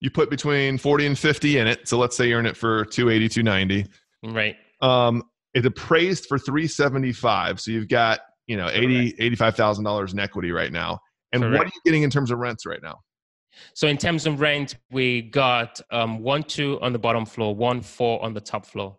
you 0.01 0.09
put 0.09 0.29
between 0.29 0.77
40 0.77 1.05
and 1.05 1.19
50 1.19 1.59
in 1.59 1.67
it. 1.67 1.87
So 1.87 1.97
let's 1.97 2.17
say 2.17 2.27
you're 2.27 2.39
in 2.39 2.47
it 2.47 2.57
for 2.57 2.85
280, 2.85 3.29
290. 3.29 3.89
Right. 4.23 4.55
Um, 4.81 5.23
it's 5.53 5.65
appraised 5.65 6.25
for 6.27 6.37
375. 6.37 7.59
So 7.59 7.71
you've 7.71 7.87
got, 7.87 8.21
you 8.47 8.57
know, 8.57 8.69
80, 8.69 9.13
$85,000 9.13 10.13
in 10.13 10.19
equity 10.19 10.51
right 10.51 10.71
now. 10.71 10.99
And 11.31 11.43
Correct. 11.43 11.57
what 11.57 11.67
are 11.67 11.71
you 11.73 11.81
getting 11.85 12.03
in 12.03 12.09
terms 12.09 12.31
of 12.31 12.39
rents 12.39 12.65
right 12.65 12.81
now? 12.81 12.99
So 13.73 13.87
in 13.87 13.97
terms 13.97 14.25
of 14.25 14.39
rent, 14.39 14.75
we 14.91 15.21
got 15.21 15.79
um, 15.91 16.19
one, 16.19 16.43
two 16.43 16.79
on 16.81 16.93
the 16.93 16.99
bottom 16.99 17.25
floor, 17.25 17.55
one, 17.55 17.81
four 17.81 18.23
on 18.23 18.33
the 18.33 18.41
top 18.41 18.65
floor. 18.65 18.97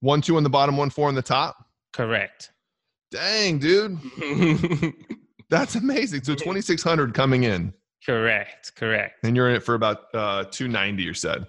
One, 0.00 0.20
two 0.20 0.36
on 0.36 0.42
the 0.42 0.50
bottom, 0.50 0.76
one, 0.76 0.90
four 0.90 1.08
on 1.08 1.14
the 1.14 1.22
top? 1.22 1.56
Correct. 1.92 2.52
Dang, 3.10 3.58
dude. 3.58 3.98
That's 5.50 5.74
amazing. 5.74 6.22
So 6.22 6.34
2,600 6.34 7.12
coming 7.12 7.42
in. 7.42 7.74
Correct, 8.06 8.74
correct. 8.76 9.24
And 9.24 9.36
you're 9.36 9.50
in 9.50 9.56
it 9.56 9.62
for 9.62 9.74
about 9.74 10.14
uh, 10.14 10.44
290, 10.44 11.02
you 11.02 11.12
said. 11.12 11.46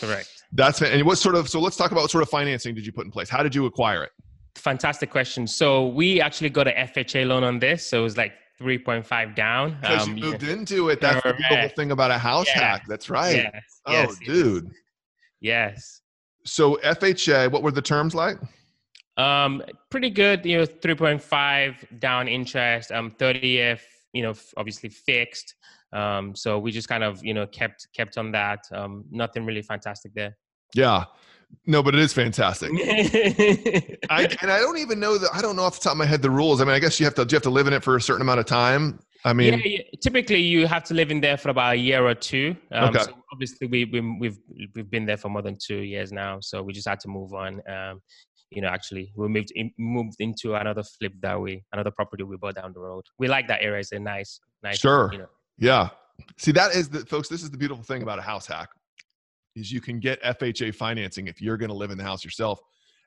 Correct. 0.00 0.28
That's 0.52 0.82
and 0.82 1.04
what 1.06 1.18
sort 1.18 1.34
of 1.34 1.48
so 1.48 1.60
let's 1.60 1.76
talk 1.76 1.92
about 1.92 2.02
what 2.02 2.10
sort 2.10 2.22
of 2.22 2.28
financing 2.28 2.74
did 2.74 2.84
you 2.84 2.92
put 2.92 3.06
in 3.06 3.10
place? 3.10 3.28
How 3.28 3.42
did 3.42 3.54
you 3.54 3.66
acquire 3.66 4.04
it? 4.04 4.10
Fantastic 4.54 5.10
question. 5.10 5.46
So 5.46 5.88
we 5.88 6.20
actually 6.20 6.50
got 6.50 6.68
an 6.68 6.88
FHA 6.88 7.26
loan 7.26 7.42
on 7.42 7.58
this. 7.58 7.86
So 7.86 8.00
it 8.00 8.02
was 8.02 8.16
like 8.18 8.34
3.5 8.60 9.34
down. 9.34 9.78
Because 9.80 10.06
um, 10.06 10.16
you 10.16 10.24
moved 10.24 10.42
yeah. 10.42 10.52
into 10.52 10.90
it. 10.90 11.00
That's 11.00 11.22
correct. 11.22 11.38
the 11.38 11.44
beautiful 11.48 11.74
thing 11.74 11.92
about 11.92 12.10
a 12.10 12.18
house 12.18 12.46
yeah. 12.48 12.60
hack. 12.60 12.82
That's 12.86 13.08
right. 13.08 13.36
Yes. 13.36 13.80
Oh, 13.86 13.92
yes, 13.92 14.18
dude. 14.26 14.70
Yes. 15.40 16.02
So 16.44 16.78
FHA, 16.84 17.50
what 17.50 17.62
were 17.62 17.70
the 17.70 17.82
terms 17.82 18.14
like? 18.14 18.36
Um, 19.16 19.62
pretty 19.90 20.10
good. 20.10 20.44
You 20.44 20.58
know, 20.58 20.66
3.5 20.66 21.98
down 21.98 22.28
interest. 22.28 22.92
Um, 22.92 23.10
30th. 23.10 23.80
You 24.12 24.22
know, 24.22 24.34
obviously 24.58 24.90
fixed. 24.90 25.54
Um, 25.92 26.34
so 26.34 26.58
we 26.58 26.72
just 26.72 26.88
kind 26.88 27.04
of 27.04 27.24
you 27.24 27.34
know 27.34 27.46
kept 27.46 27.88
kept 27.94 28.18
on 28.18 28.32
that. 28.32 28.60
Um, 28.72 29.04
nothing 29.10 29.44
really 29.44 29.62
fantastic 29.62 30.14
there. 30.14 30.36
Yeah. 30.74 31.04
No, 31.66 31.82
but 31.82 31.94
it 31.94 32.00
is 32.00 32.12
fantastic. 32.12 32.70
I, 34.10 34.28
and 34.40 34.50
I 34.50 34.58
don't 34.58 34.78
even 34.78 34.98
know 34.98 35.18
that. 35.18 35.30
I 35.32 35.42
don't 35.42 35.54
know 35.54 35.62
off 35.62 35.78
the 35.78 35.84
top 35.84 35.92
of 35.92 35.98
my 35.98 36.06
head 36.06 36.22
the 36.22 36.30
rules. 36.30 36.60
I 36.60 36.64
mean, 36.64 36.74
I 36.74 36.78
guess 36.78 36.98
you 36.98 37.04
have 37.06 37.14
to 37.16 37.22
you 37.22 37.34
have 37.34 37.42
to 37.42 37.50
live 37.50 37.66
in 37.66 37.72
it 37.72 37.84
for 37.84 37.96
a 37.96 38.00
certain 38.00 38.22
amount 38.22 38.40
of 38.40 38.46
time? 38.46 38.98
I 39.24 39.32
mean, 39.32 39.60
yeah, 39.60 39.64
yeah, 39.64 39.82
typically 40.02 40.40
you 40.40 40.66
have 40.66 40.82
to 40.84 40.94
live 40.94 41.12
in 41.12 41.20
there 41.20 41.36
for 41.36 41.50
about 41.50 41.74
a 41.74 41.76
year 41.76 42.04
or 42.04 42.14
two. 42.14 42.56
Um, 42.72 42.88
okay. 42.88 43.04
So 43.04 43.12
obviously, 43.32 43.68
we, 43.68 43.84
we, 43.84 44.00
we've 44.18 44.38
we've 44.74 44.90
been 44.90 45.06
there 45.06 45.16
for 45.16 45.28
more 45.28 45.42
than 45.42 45.56
two 45.64 45.78
years 45.78 46.10
now, 46.10 46.38
so 46.40 46.62
we 46.62 46.72
just 46.72 46.88
had 46.88 46.98
to 47.00 47.08
move 47.08 47.32
on. 47.32 47.62
Um, 47.68 48.00
you 48.50 48.60
know, 48.60 48.68
actually, 48.68 49.12
we 49.14 49.28
moved 49.28 49.52
in, 49.54 49.70
moved 49.78 50.16
into 50.18 50.54
another 50.54 50.82
flip 50.82 51.12
that 51.20 51.40
we 51.40 51.62
another 51.72 51.92
property 51.92 52.24
we 52.24 52.36
bought 52.36 52.56
down 52.56 52.72
the 52.72 52.80
road. 52.80 53.04
We 53.18 53.28
like 53.28 53.46
that 53.48 53.62
area; 53.62 53.80
it's 53.80 53.92
a 53.92 54.00
nice, 54.00 54.40
nice. 54.62 54.78
Sure. 54.78 55.10
You 55.12 55.18
know. 55.18 55.28
Yeah. 55.58 55.90
See, 56.38 56.52
that 56.52 56.74
is 56.74 56.88
the 56.88 57.00
folks. 57.06 57.28
This 57.28 57.42
is 57.42 57.50
the 57.50 57.56
beautiful 57.56 57.84
thing 57.84 58.02
about 58.02 58.18
a 58.18 58.22
house 58.22 58.46
hack, 58.46 58.70
is 59.56 59.70
you 59.70 59.80
can 59.80 60.00
get 60.00 60.22
FHA 60.22 60.74
financing 60.74 61.26
if 61.26 61.40
you're 61.40 61.56
going 61.56 61.70
to 61.70 61.76
live 61.76 61.90
in 61.90 61.98
the 61.98 62.04
house 62.04 62.24
yourself. 62.24 62.60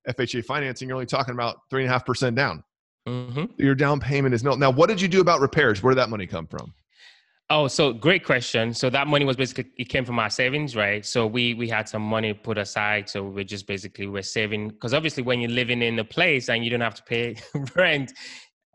FHA 0.08 0.46
financing, 0.46 0.88
you're 0.88 0.96
only 0.96 1.06
talking 1.06 1.34
about 1.34 1.58
three 1.70 1.82
and 1.82 1.90
a 1.90 1.94
half 1.94 2.06
percent 2.06 2.36
down. 2.36 2.64
Mm-hmm. 3.08 3.46
Your 3.58 3.75
down 3.75 4.00
payment 4.00 4.34
is 4.34 4.44
nil. 4.44 4.58
Now, 4.58 4.72
what 4.72 4.90
did 4.90 5.00
you 5.00 5.08
do 5.08 5.22
about 5.22 5.40
repairs? 5.40 5.82
Where 5.82 5.94
did 5.94 6.00
that 6.00 6.10
money 6.10 6.28
come 6.28 6.48
from? 6.48 6.74
Oh, 7.52 7.68
so 7.68 7.94
great 7.94 8.25
question. 8.25 8.74
So 8.74 8.90
that 8.90 9.06
money 9.06 9.24
was 9.24 9.38
basically 9.38 9.66
it 9.78 9.86
came 9.86 10.04
from 10.04 10.18
our 10.18 10.32
savings, 10.32 10.75
right? 10.75 11.06
So 11.06 11.28
we 11.28 11.54
we 11.54 11.70
had 11.70 11.88
some 11.88 12.02
money 12.02 12.34
put 12.34 12.58
aside. 12.58 13.08
So 13.08 13.24
we 13.24 13.42
are 13.42 13.46
just 13.46 13.68
basically 13.68 14.08
we're 14.08 14.24
saving 14.24 14.70
because 14.70 14.96
obviously 14.96 15.22
when 15.22 15.40
you're 15.40 15.52
living 15.52 15.84
in 15.84 16.00
a 16.00 16.04
place 16.04 16.50
and 16.50 16.64
you 16.66 16.72
don't 16.72 16.82
have 16.82 16.96
to 16.96 17.04
pay 17.04 17.36
rent, 17.75 18.14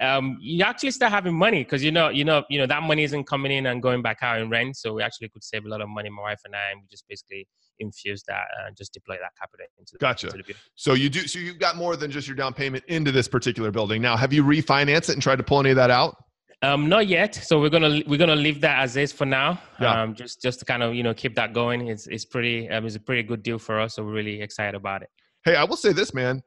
um, 0.00 0.38
you 0.40 0.64
actually 0.64 0.90
start 0.92 1.12
having 1.12 1.34
money 1.34 1.62
because 1.62 1.84
you 1.84 1.92
know 1.92 2.08
you 2.08 2.24
know 2.24 2.42
you 2.48 2.58
know 2.58 2.66
that 2.66 2.82
money 2.82 3.04
isn't 3.04 3.24
coming 3.24 3.52
in 3.52 3.66
and 3.66 3.82
going 3.82 4.02
back 4.02 4.18
out 4.22 4.40
in 4.40 4.48
rent. 4.48 4.76
So 4.76 4.94
we 4.94 5.02
actually 5.02 5.28
could 5.28 5.44
save 5.44 5.66
a 5.66 5.68
lot 5.68 5.80
of 5.80 5.88
money, 5.88 6.08
my 6.08 6.22
wife 6.22 6.40
and 6.44 6.54
I, 6.54 6.70
and 6.72 6.80
we 6.80 6.86
just 6.90 7.04
basically 7.08 7.46
infuse 7.78 8.22
that 8.28 8.44
and 8.66 8.76
just 8.76 8.92
deploy 8.92 9.16
that 9.20 9.32
capital 9.38 9.66
into. 9.78 9.96
Gotcha. 9.98 10.28
Into 10.28 10.42
the 10.42 10.54
so 10.74 10.94
you 10.94 11.10
do. 11.10 11.26
So 11.26 11.38
you've 11.38 11.58
got 11.58 11.76
more 11.76 11.96
than 11.96 12.10
just 12.10 12.26
your 12.26 12.36
down 12.36 12.54
payment 12.54 12.84
into 12.88 13.12
this 13.12 13.28
particular 13.28 13.70
building. 13.70 14.00
Now, 14.00 14.16
have 14.16 14.32
you 14.32 14.42
refinanced 14.42 15.08
it 15.08 15.10
and 15.10 15.22
tried 15.22 15.36
to 15.36 15.42
pull 15.42 15.60
any 15.60 15.70
of 15.70 15.76
that 15.76 15.90
out? 15.90 16.16
Um, 16.62 16.88
not 16.88 17.06
yet. 17.06 17.34
So 17.34 17.60
we're 17.60 17.70
gonna 17.70 18.02
we're 18.06 18.18
gonna 18.18 18.36
leave 18.36 18.60
that 18.60 18.80
as 18.80 18.96
is 18.96 19.12
for 19.12 19.24
now. 19.24 19.60
Yeah. 19.80 20.02
Um, 20.02 20.14
just 20.14 20.42
just 20.42 20.58
to 20.60 20.64
kind 20.64 20.82
of 20.82 20.94
you 20.94 21.02
know 21.02 21.14
keep 21.14 21.34
that 21.36 21.52
going. 21.52 21.88
It's 21.88 22.06
it's 22.06 22.24
pretty 22.24 22.68
um, 22.68 22.86
it's 22.86 22.96
a 22.96 23.00
pretty 23.00 23.22
good 23.22 23.42
deal 23.42 23.58
for 23.58 23.80
us. 23.80 23.94
So 23.94 24.04
we're 24.04 24.12
really 24.12 24.42
excited 24.42 24.74
about 24.74 25.02
it. 25.02 25.08
Hey, 25.44 25.56
I 25.56 25.64
will 25.64 25.76
say 25.76 25.92
this, 25.92 26.12
man. 26.12 26.42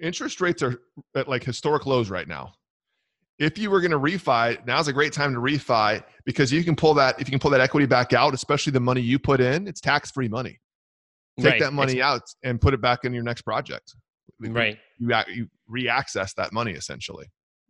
Interest 0.00 0.40
rates 0.40 0.62
are 0.62 0.80
at 1.16 1.28
like 1.28 1.44
historic 1.44 1.86
lows 1.86 2.10
right 2.10 2.28
now. 2.28 2.52
If 3.38 3.58
you 3.58 3.70
were 3.70 3.80
going 3.80 3.90
to 3.90 3.98
refi, 3.98 4.64
now's 4.66 4.86
a 4.86 4.92
great 4.92 5.12
time 5.12 5.34
to 5.34 5.40
refi 5.40 6.02
because 6.24 6.52
you 6.52 6.62
can 6.62 6.76
pull 6.76 6.94
that 6.94 7.20
if 7.20 7.26
you 7.26 7.32
can 7.32 7.40
pull 7.40 7.50
that 7.50 7.60
equity 7.60 7.86
back 7.86 8.12
out, 8.12 8.32
especially 8.32 8.72
the 8.72 8.80
money 8.80 9.00
you 9.00 9.18
put 9.18 9.40
in, 9.40 9.66
it's 9.66 9.80
tax 9.80 10.10
free 10.10 10.28
money. 10.28 10.60
Take 11.38 11.52
right. 11.52 11.60
that 11.60 11.72
money 11.72 11.94
it's, 11.94 12.02
out 12.02 12.22
and 12.44 12.60
put 12.60 12.74
it 12.74 12.80
back 12.80 13.04
in 13.04 13.12
your 13.12 13.24
next 13.24 13.42
project. 13.42 13.94
Right. 14.40 14.78
You 14.98 15.12
you 15.32 15.48
re-access 15.66 16.32
that 16.34 16.52
money 16.52 16.72
essentially. 16.72 17.26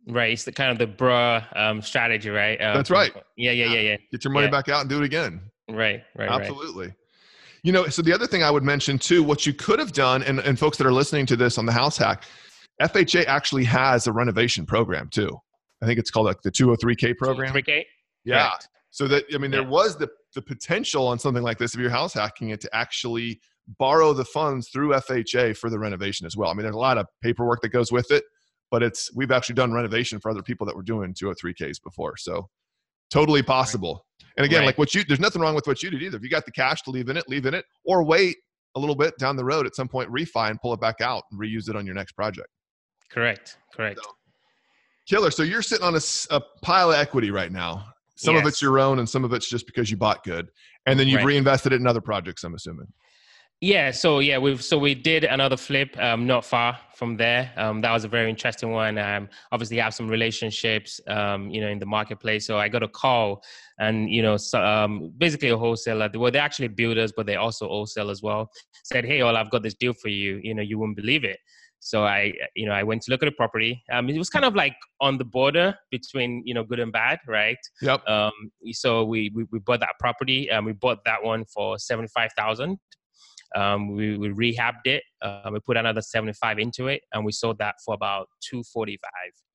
Right. 0.07 0.33
It's 0.33 0.43
the 0.43 0.51
kind 0.51 0.71
of 0.71 0.77
the 0.77 1.03
BRRRR 1.03 1.57
um, 1.57 1.81
strategy, 1.81 2.29
right? 2.29 2.61
Uh, 2.61 2.75
That's 2.75 2.91
right. 2.91 3.11
Yeah, 3.37 3.51
yeah, 3.51 3.65
yeah, 3.65 3.79
yeah. 3.79 3.97
Get 4.11 4.23
your 4.23 4.33
money 4.33 4.45
yeah. 4.45 4.51
back 4.51 4.69
out 4.69 4.81
and 4.81 4.89
do 4.89 5.01
it 5.01 5.05
again. 5.05 5.41
Right, 5.69 6.03
right. 6.15 6.29
Absolutely. 6.29 6.87
Right. 6.87 6.95
You 7.63 7.71
know, 7.71 7.87
so 7.87 8.03
the 8.03 8.13
other 8.13 8.27
thing 8.27 8.43
I 8.43 8.51
would 8.51 8.61
mention 8.61 8.99
too, 8.99 9.23
what 9.23 9.47
you 9.47 9.53
could 9.53 9.79
have 9.79 9.91
done, 9.91 10.21
and, 10.21 10.39
and 10.39 10.59
folks 10.59 10.77
that 10.77 10.85
are 10.85 10.93
listening 10.93 11.25
to 11.27 11.35
this 11.35 11.57
on 11.57 11.65
the 11.65 11.71
house 11.71 11.97
hack, 11.97 12.25
FHA 12.79 13.25
actually 13.25 13.63
has 13.63 14.05
a 14.05 14.11
renovation 14.11 14.67
program 14.67 15.09
too. 15.09 15.39
I 15.85 15.87
think 15.87 15.99
it's 15.99 16.11
called 16.11 16.25
like 16.25 16.41
the 16.41 16.51
203K 16.51 17.17
program. 17.17 17.53
203K? 17.53 17.83
Yeah. 18.23 18.49
Correct. 18.49 18.69
So 18.91 19.07
that, 19.07 19.25
I 19.33 19.37
mean, 19.37 19.51
there 19.51 19.61
yeah. 19.61 19.67
was 19.67 19.97
the, 19.97 20.09
the 20.33 20.41
potential 20.41 21.07
on 21.07 21.19
something 21.19 21.43
like 21.43 21.57
this, 21.57 21.73
if 21.73 21.79
you're 21.79 21.89
house 21.89 22.13
hacking 22.13 22.49
it, 22.49 22.61
to 22.61 22.75
actually 22.75 23.41
borrow 23.77 24.13
the 24.13 24.25
funds 24.25 24.69
through 24.69 24.89
FHA 24.89 25.57
for 25.57 25.69
the 25.69 25.77
renovation 25.77 26.25
as 26.25 26.37
well. 26.37 26.49
I 26.49 26.53
mean, 26.53 26.63
there's 26.63 26.75
a 26.75 26.79
lot 26.79 26.97
of 26.97 27.07
paperwork 27.21 27.61
that 27.61 27.69
goes 27.69 27.91
with 27.91 28.09
it 28.11 28.23
but 28.71 28.83
it's 28.83 29.13
we've 29.15 29.31
actually 29.31 29.55
done 29.55 29.71
renovation 29.71 30.19
for 30.19 30.29
other 30.29 30.41
people 30.41 30.65
that 30.65 30.75
were 30.75 30.83
doing 30.83 31.13
203ks 31.13 31.81
before 31.83 32.17
so 32.17 32.49
totally 33.09 33.41
possible 33.41 34.05
and 34.37 34.45
again 34.45 34.59
right. 34.59 34.65
like 34.67 34.77
what 34.77 34.93
you 34.93 35.03
there's 35.05 35.19
nothing 35.19 35.41
wrong 35.41 35.55
with 35.55 35.67
what 35.67 35.81
you 35.83 35.89
did 35.89 36.01
either 36.01 36.17
if 36.17 36.23
you 36.23 36.29
got 36.29 36.45
the 36.45 36.51
cash 36.51 36.81
to 36.81 36.91
leave 36.91 37.09
in 37.09 37.17
it 37.17 37.23
leave 37.27 37.45
in 37.45 37.53
it 37.53 37.65
or 37.85 38.03
wait 38.03 38.35
a 38.75 38.79
little 38.79 38.95
bit 38.95 39.17
down 39.17 39.35
the 39.35 39.45
road 39.45 39.65
at 39.65 39.75
some 39.75 39.87
point 39.87 40.09
refi 40.11 40.49
and 40.49 40.59
pull 40.59 40.73
it 40.73 40.81
back 40.81 40.99
out 41.01 41.23
and 41.31 41.39
reuse 41.39 41.69
it 41.69 41.75
on 41.75 41.85
your 41.85 41.95
next 41.95 42.13
project 42.13 42.49
correct 43.11 43.57
correct 43.73 43.99
so, 44.03 44.11
killer 45.05 45.31
so 45.31 45.43
you're 45.43 45.61
sitting 45.61 45.85
on 45.85 45.95
a, 45.95 46.01
a, 46.31 46.41
pile 46.61 46.91
of 46.91 46.97
equity 46.97 47.31
right 47.31 47.51
now 47.51 47.85
some 48.15 48.35
yes. 48.35 48.43
of 48.43 48.47
it's 48.47 48.61
your 48.61 48.79
own 48.79 48.99
and 48.99 49.07
some 49.07 49.23
of 49.23 49.33
it's 49.33 49.49
just 49.49 49.65
because 49.65 49.91
you 49.91 49.97
bought 49.97 50.23
good 50.23 50.49
and 50.85 50.99
then 50.99 51.07
you've 51.07 51.17
right. 51.17 51.27
reinvested 51.27 51.73
it 51.73 51.81
in 51.81 51.87
other 51.87 52.01
projects 52.01 52.43
i'm 52.43 52.53
assuming 52.53 52.87
yeah, 53.61 53.91
so 53.91 54.19
yeah, 54.19 54.37
we've 54.37 54.61
so 54.61 54.77
we 54.77 54.93
did 54.93 55.23
another 55.23 55.55
flip 55.55 55.97
um, 55.97 56.27
not 56.27 56.43
far 56.43 56.77
from 56.93 57.15
there. 57.15 57.53
Um, 57.55 57.79
that 57.81 57.91
was 57.93 58.03
a 58.03 58.07
very 58.09 58.29
interesting 58.29 58.71
one. 58.71 58.97
Um, 58.97 59.29
obviously, 59.51 59.77
have 59.77 59.93
some 59.93 60.09
relationships, 60.09 60.99
um, 61.07 61.49
you 61.49 61.61
know, 61.61 61.69
in 61.69 61.79
the 61.79 61.85
marketplace. 61.85 62.45
So 62.45 62.59
I 62.59 62.67
got 62.67 62.83
a 62.83 62.89
call, 62.89 63.41
and 63.79 64.09
you 64.09 64.21
know, 64.21 64.35
so, 64.35 64.61
um, 64.61 65.13
basically 65.17 65.49
a 65.49 65.57
wholesaler. 65.57 66.09
Well, 66.13 66.31
they're 66.31 66.41
actually 66.41 66.67
builders, 66.67 67.13
but 67.15 67.27
they 67.27 67.37
also 67.37 67.67
wholesale 67.67 68.09
as 68.09 68.21
well. 68.21 68.51
Said, 68.83 69.05
"Hey, 69.05 69.21
all 69.21 69.37
I've 69.37 69.51
got 69.51 69.63
this 69.63 69.75
deal 69.75 69.93
for 69.93 70.09
you. 70.09 70.41
You 70.43 70.53
know, 70.53 70.61
you 70.61 70.77
wouldn't 70.77 70.97
believe 70.97 71.23
it." 71.23 71.39
So 71.85 72.03
I, 72.03 72.33
you 72.55 72.65
know, 72.65 72.71
I 72.71 72.81
went 72.81 73.03
to 73.03 73.11
look 73.11 73.21
at 73.21 73.27
a 73.27 73.31
property. 73.31 73.83
Um, 73.91 74.09
it 74.09 74.17
was 74.17 74.29
kind 74.29 74.43
of 74.43 74.55
like 74.55 74.75
on 75.01 75.19
the 75.19 75.23
border 75.23 75.75
between, 75.91 76.41
you 76.43 76.55
know, 76.55 76.63
good 76.63 76.79
and 76.79 76.91
bad, 76.91 77.19
right? 77.27 77.59
Yep. 77.81 78.07
Um, 78.07 78.31
so 78.71 79.05
we, 79.05 79.31
we, 79.35 79.45
we 79.51 79.59
bought 79.59 79.81
that 79.81 79.93
property 79.99 80.49
and 80.49 80.65
we 80.65 80.73
bought 80.73 80.99
that 81.05 81.23
one 81.23 81.45
for 81.45 81.77
seventy 81.77 82.07
five 82.07 82.31
thousand 82.35 82.79
um, 83.55 83.95
we, 83.95 84.17
we 84.17 84.29
rehabbed 84.29 84.85
it. 84.85 85.03
Uh, 85.21 85.49
we 85.51 85.59
put 85.59 85.77
another 85.77 86.01
75 86.01 86.59
into 86.59 86.87
it, 86.87 87.01
and 87.13 87.23
we 87.23 87.31
sold 87.31 87.57
that 87.59 87.75
for 87.83 87.93
about 87.93 88.27
245. 88.49 88.99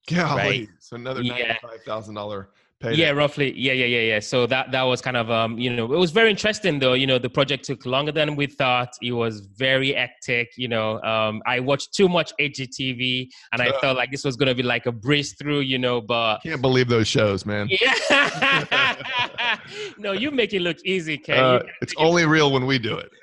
Yeah, 0.09 0.35
right? 0.35 0.69
so 0.81 0.97
another 0.97 1.23
ninety-five 1.23 1.83
thousand 1.85 2.17
yeah. 2.17 2.47
Payday. 2.81 2.97
Yeah, 2.97 3.11
roughly. 3.11 3.53
Yeah, 3.59 3.75
yeah, 3.75 3.85
yeah, 3.85 4.01
yeah. 4.01 4.21
So 4.21 4.47
that 4.47 4.73
that 4.73 4.83
was 4.85 5.03
kind 5.03 5.19
of 5.19 5.31
um, 5.31 5.59
you 5.59 5.69
know, 5.69 5.85
it 5.93 5.99
was 5.99 6.13
very 6.13 6.31
interesting 6.31 6.79
though. 6.79 6.95
You 6.95 7.07
know, 7.07 7.19
the 7.19 7.29
project 7.29 7.65
took 7.65 7.85
longer 7.85 8.11
than 8.11 8.37
we 8.37 8.47
thought. 8.47 8.95
It 9.03 9.13
was 9.13 9.41
very 9.41 9.93
hectic. 9.93 10.49
You 10.57 10.69
know, 10.69 10.99
um, 11.03 11.43
I 11.45 11.61
watched 11.61 11.93
too 11.93 12.09
much 12.09 12.33
HGTV, 12.41 13.29
and 13.53 13.61
I 13.61 13.69
uh, 13.69 13.81
felt 13.81 13.99
like 13.99 14.11
this 14.11 14.25
was 14.25 14.37
gonna 14.37 14.55
be 14.55 14.63
like 14.63 14.87
a 14.87 14.93
breeze 14.93 15.35
through. 15.39 15.61
You 15.61 15.79
know, 15.79 16.01
but 16.01 16.39
can't 16.39 16.63
believe 16.63 16.89
those 16.89 17.07
shows, 17.07 17.45
man. 17.45 17.69
Yeah. 17.69 18.97
no, 19.99 20.13
you 20.13 20.31
make 20.31 20.55
it 20.55 20.61
look 20.61 20.79
easy, 20.83 21.19
Ken. 21.19 21.39
Uh, 21.39 21.61
it's 21.83 21.93
only 21.99 22.25
real 22.25 22.51
when 22.51 22.65
we 22.65 22.79
do 22.79 22.97
it. 22.97 23.11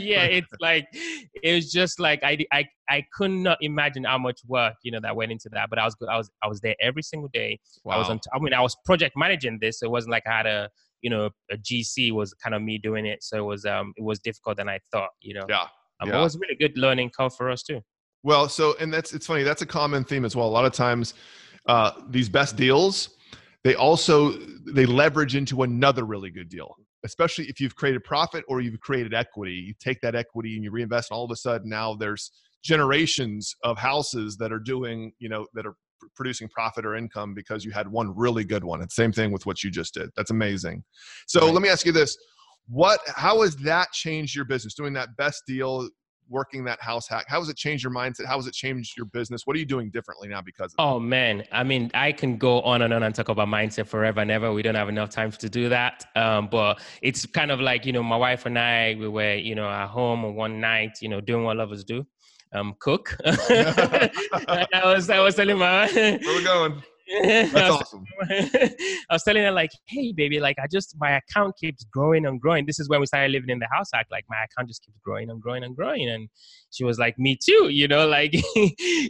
yeah, 0.00 0.24
it's 0.24 0.52
like 0.60 0.86
it 0.92 1.52
was 1.52 1.72
just 1.72 1.98
like 1.98 2.22
I 2.22 2.38
I 2.52 2.64
I 2.88 3.04
could 3.12 3.32
not 3.32 3.58
imagine 3.60 4.04
how 4.04 4.18
much 4.18 4.40
work 4.46 4.74
you 4.84 4.92
know 4.92 5.00
that 5.02 5.16
went 5.16 5.32
into 5.32 5.48
that. 5.50 5.68
But 5.68 5.80
I 5.80 5.84
was 5.84 5.96
good, 5.96 6.08
I 6.08 6.16
was 6.16 6.30
I 6.44 6.46
was 6.46 6.60
there 6.60 6.76
every 6.80 7.02
single 7.02 7.28
day. 7.32 7.58
Wow. 7.84 7.96
I 7.96 7.98
was 7.98 8.08
on. 8.08 8.19
I 8.32 8.38
mean, 8.38 8.54
I 8.54 8.60
was 8.60 8.76
project 8.84 9.14
managing 9.16 9.58
this, 9.60 9.80
so 9.80 9.86
it 9.86 9.90
wasn't 9.90 10.12
like 10.12 10.24
I 10.26 10.36
had 10.36 10.46
a 10.46 10.70
you 11.02 11.10
know 11.10 11.30
a 11.50 11.56
GC 11.56 12.12
was 12.12 12.34
kind 12.34 12.54
of 12.54 12.62
me 12.62 12.78
doing 12.78 13.06
it. 13.06 13.22
So 13.22 13.38
it 13.38 13.46
was 13.46 13.64
um 13.64 13.92
it 13.96 14.02
was 14.02 14.18
difficult 14.18 14.56
than 14.56 14.68
I 14.68 14.78
thought. 14.92 15.10
You 15.20 15.34
know. 15.34 15.46
Yeah. 15.48 15.66
Um, 16.00 16.08
yeah. 16.08 16.18
It 16.18 16.22
was 16.22 16.38
really 16.38 16.56
good 16.56 16.78
learning 16.78 17.10
curve 17.16 17.34
for 17.34 17.50
us 17.50 17.62
too. 17.62 17.80
Well, 18.22 18.48
so 18.48 18.74
and 18.80 18.92
that's 18.92 19.12
it's 19.12 19.26
funny. 19.26 19.42
That's 19.42 19.62
a 19.62 19.66
common 19.66 20.04
theme 20.04 20.24
as 20.24 20.36
well. 20.36 20.46
A 20.46 20.50
lot 20.50 20.64
of 20.64 20.72
times, 20.72 21.14
uh, 21.66 21.92
these 22.08 22.28
best 22.28 22.56
deals, 22.56 23.10
they 23.64 23.74
also 23.74 24.32
they 24.72 24.86
leverage 24.86 25.36
into 25.36 25.62
another 25.62 26.04
really 26.04 26.30
good 26.30 26.48
deal 26.48 26.76
especially 27.02 27.46
if 27.46 27.58
you've 27.58 27.74
created 27.74 28.04
profit 28.04 28.44
or 28.46 28.60
you've 28.60 28.78
created 28.80 29.14
equity 29.14 29.52
you 29.52 29.72
take 29.80 29.98
that 30.02 30.14
equity 30.14 30.54
and 30.54 30.62
you 30.62 30.70
reinvest 30.70 31.10
and 31.10 31.16
all 31.16 31.24
of 31.24 31.30
a 31.30 31.36
sudden 31.36 31.66
now 31.66 31.94
there's 31.94 32.30
generations 32.62 33.54
of 33.64 33.78
houses 33.78 34.36
that 34.36 34.52
are 34.52 34.58
doing, 34.58 35.12
you 35.18 35.28
know, 35.28 35.46
that 35.54 35.66
are 35.66 35.74
producing 36.14 36.48
profit 36.48 36.84
or 36.84 36.94
income 36.96 37.34
because 37.34 37.64
you 37.64 37.70
had 37.70 37.88
one 37.88 38.14
really 38.16 38.44
good 38.44 38.64
one. 38.64 38.82
It's 38.82 38.94
same 38.94 39.12
thing 39.12 39.32
with 39.32 39.46
what 39.46 39.62
you 39.62 39.70
just 39.70 39.94
did. 39.94 40.10
That's 40.16 40.30
amazing. 40.30 40.82
So 41.26 41.40
right. 41.40 41.52
let 41.52 41.62
me 41.62 41.68
ask 41.68 41.86
you 41.86 41.92
this. 41.92 42.16
What 42.68 43.00
how 43.06 43.42
has 43.42 43.56
that 43.56 43.90
changed 43.92 44.36
your 44.36 44.44
business? 44.44 44.74
Doing 44.74 44.92
that 44.94 45.16
best 45.16 45.42
deal, 45.46 45.88
working 46.30 46.64
that 46.64 46.80
house 46.80 47.08
hack. 47.08 47.26
How 47.28 47.40
has 47.40 47.48
it 47.48 47.56
changed 47.56 47.82
your 47.82 47.92
mindset? 47.92 48.26
How 48.26 48.36
has 48.36 48.46
it 48.46 48.54
changed 48.54 48.96
your 48.96 49.06
business? 49.06 49.42
What 49.44 49.56
are 49.56 49.58
you 49.58 49.66
doing 49.66 49.90
differently 49.90 50.28
now 50.28 50.40
because 50.40 50.72
of 50.72 50.76
that? 50.76 50.82
Oh 50.82 51.00
man. 51.00 51.44
I 51.52 51.64
mean, 51.64 51.90
I 51.92 52.12
can 52.12 52.38
go 52.38 52.62
on 52.62 52.82
and 52.82 52.94
on 52.94 53.02
and 53.02 53.14
talk 53.14 53.28
about 53.28 53.48
mindset 53.48 53.86
forever 53.86 54.20
and 54.20 54.30
ever. 54.30 54.52
We 54.52 54.62
don't 54.62 54.76
have 54.76 54.88
enough 54.88 55.10
time 55.10 55.32
to 55.32 55.48
do 55.48 55.68
that. 55.68 56.06
Um, 56.14 56.48
but 56.50 56.80
it's 57.02 57.26
kind 57.26 57.50
of 57.50 57.60
like, 57.60 57.84
you 57.84 57.92
know, 57.92 58.02
my 58.02 58.16
wife 58.16 58.46
and 58.46 58.58
I, 58.58 58.96
we 58.98 59.08
were, 59.08 59.34
you 59.34 59.56
know, 59.56 59.68
at 59.68 59.88
home 59.88 60.36
one 60.36 60.60
night, 60.60 60.98
you 61.02 61.08
know, 61.08 61.20
doing 61.20 61.44
what 61.44 61.56
lovers 61.56 61.84
do 61.84 62.06
um, 62.52 62.74
cook. 62.80 63.16
I 63.24 64.82
was 64.84 65.10
I 65.10 65.20
was 65.20 65.36
telling 65.36 65.58
my 65.58 65.90
where 65.92 66.18
we 66.18 66.44
going. 66.44 66.82
That's 67.22 67.54
I 67.56 67.68
awesome. 67.70 68.04
I 68.22 68.74
was 69.10 69.24
telling 69.24 69.42
her 69.42 69.50
like, 69.50 69.70
hey 69.86 70.12
baby, 70.12 70.38
like 70.38 70.56
I 70.62 70.66
just 70.70 70.94
my 71.00 71.16
account 71.16 71.56
keeps 71.56 71.84
growing 71.84 72.24
and 72.24 72.40
growing. 72.40 72.66
This 72.66 72.78
is 72.78 72.88
when 72.88 73.00
we 73.00 73.06
started 73.06 73.32
living 73.32 73.50
in 73.50 73.58
the 73.58 73.66
house. 73.72 73.88
Act 73.92 74.12
like 74.12 74.24
my 74.28 74.44
account 74.44 74.68
just 74.68 74.84
keeps 74.84 74.98
growing 75.04 75.28
and 75.28 75.42
growing 75.42 75.64
and 75.64 75.74
growing. 75.74 76.08
And 76.08 76.28
she 76.70 76.84
was 76.84 77.00
like, 77.00 77.18
me 77.18 77.36
too, 77.36 77.68
you 77.68 77.88
know, 77.88 78.06
like 78.06 78.34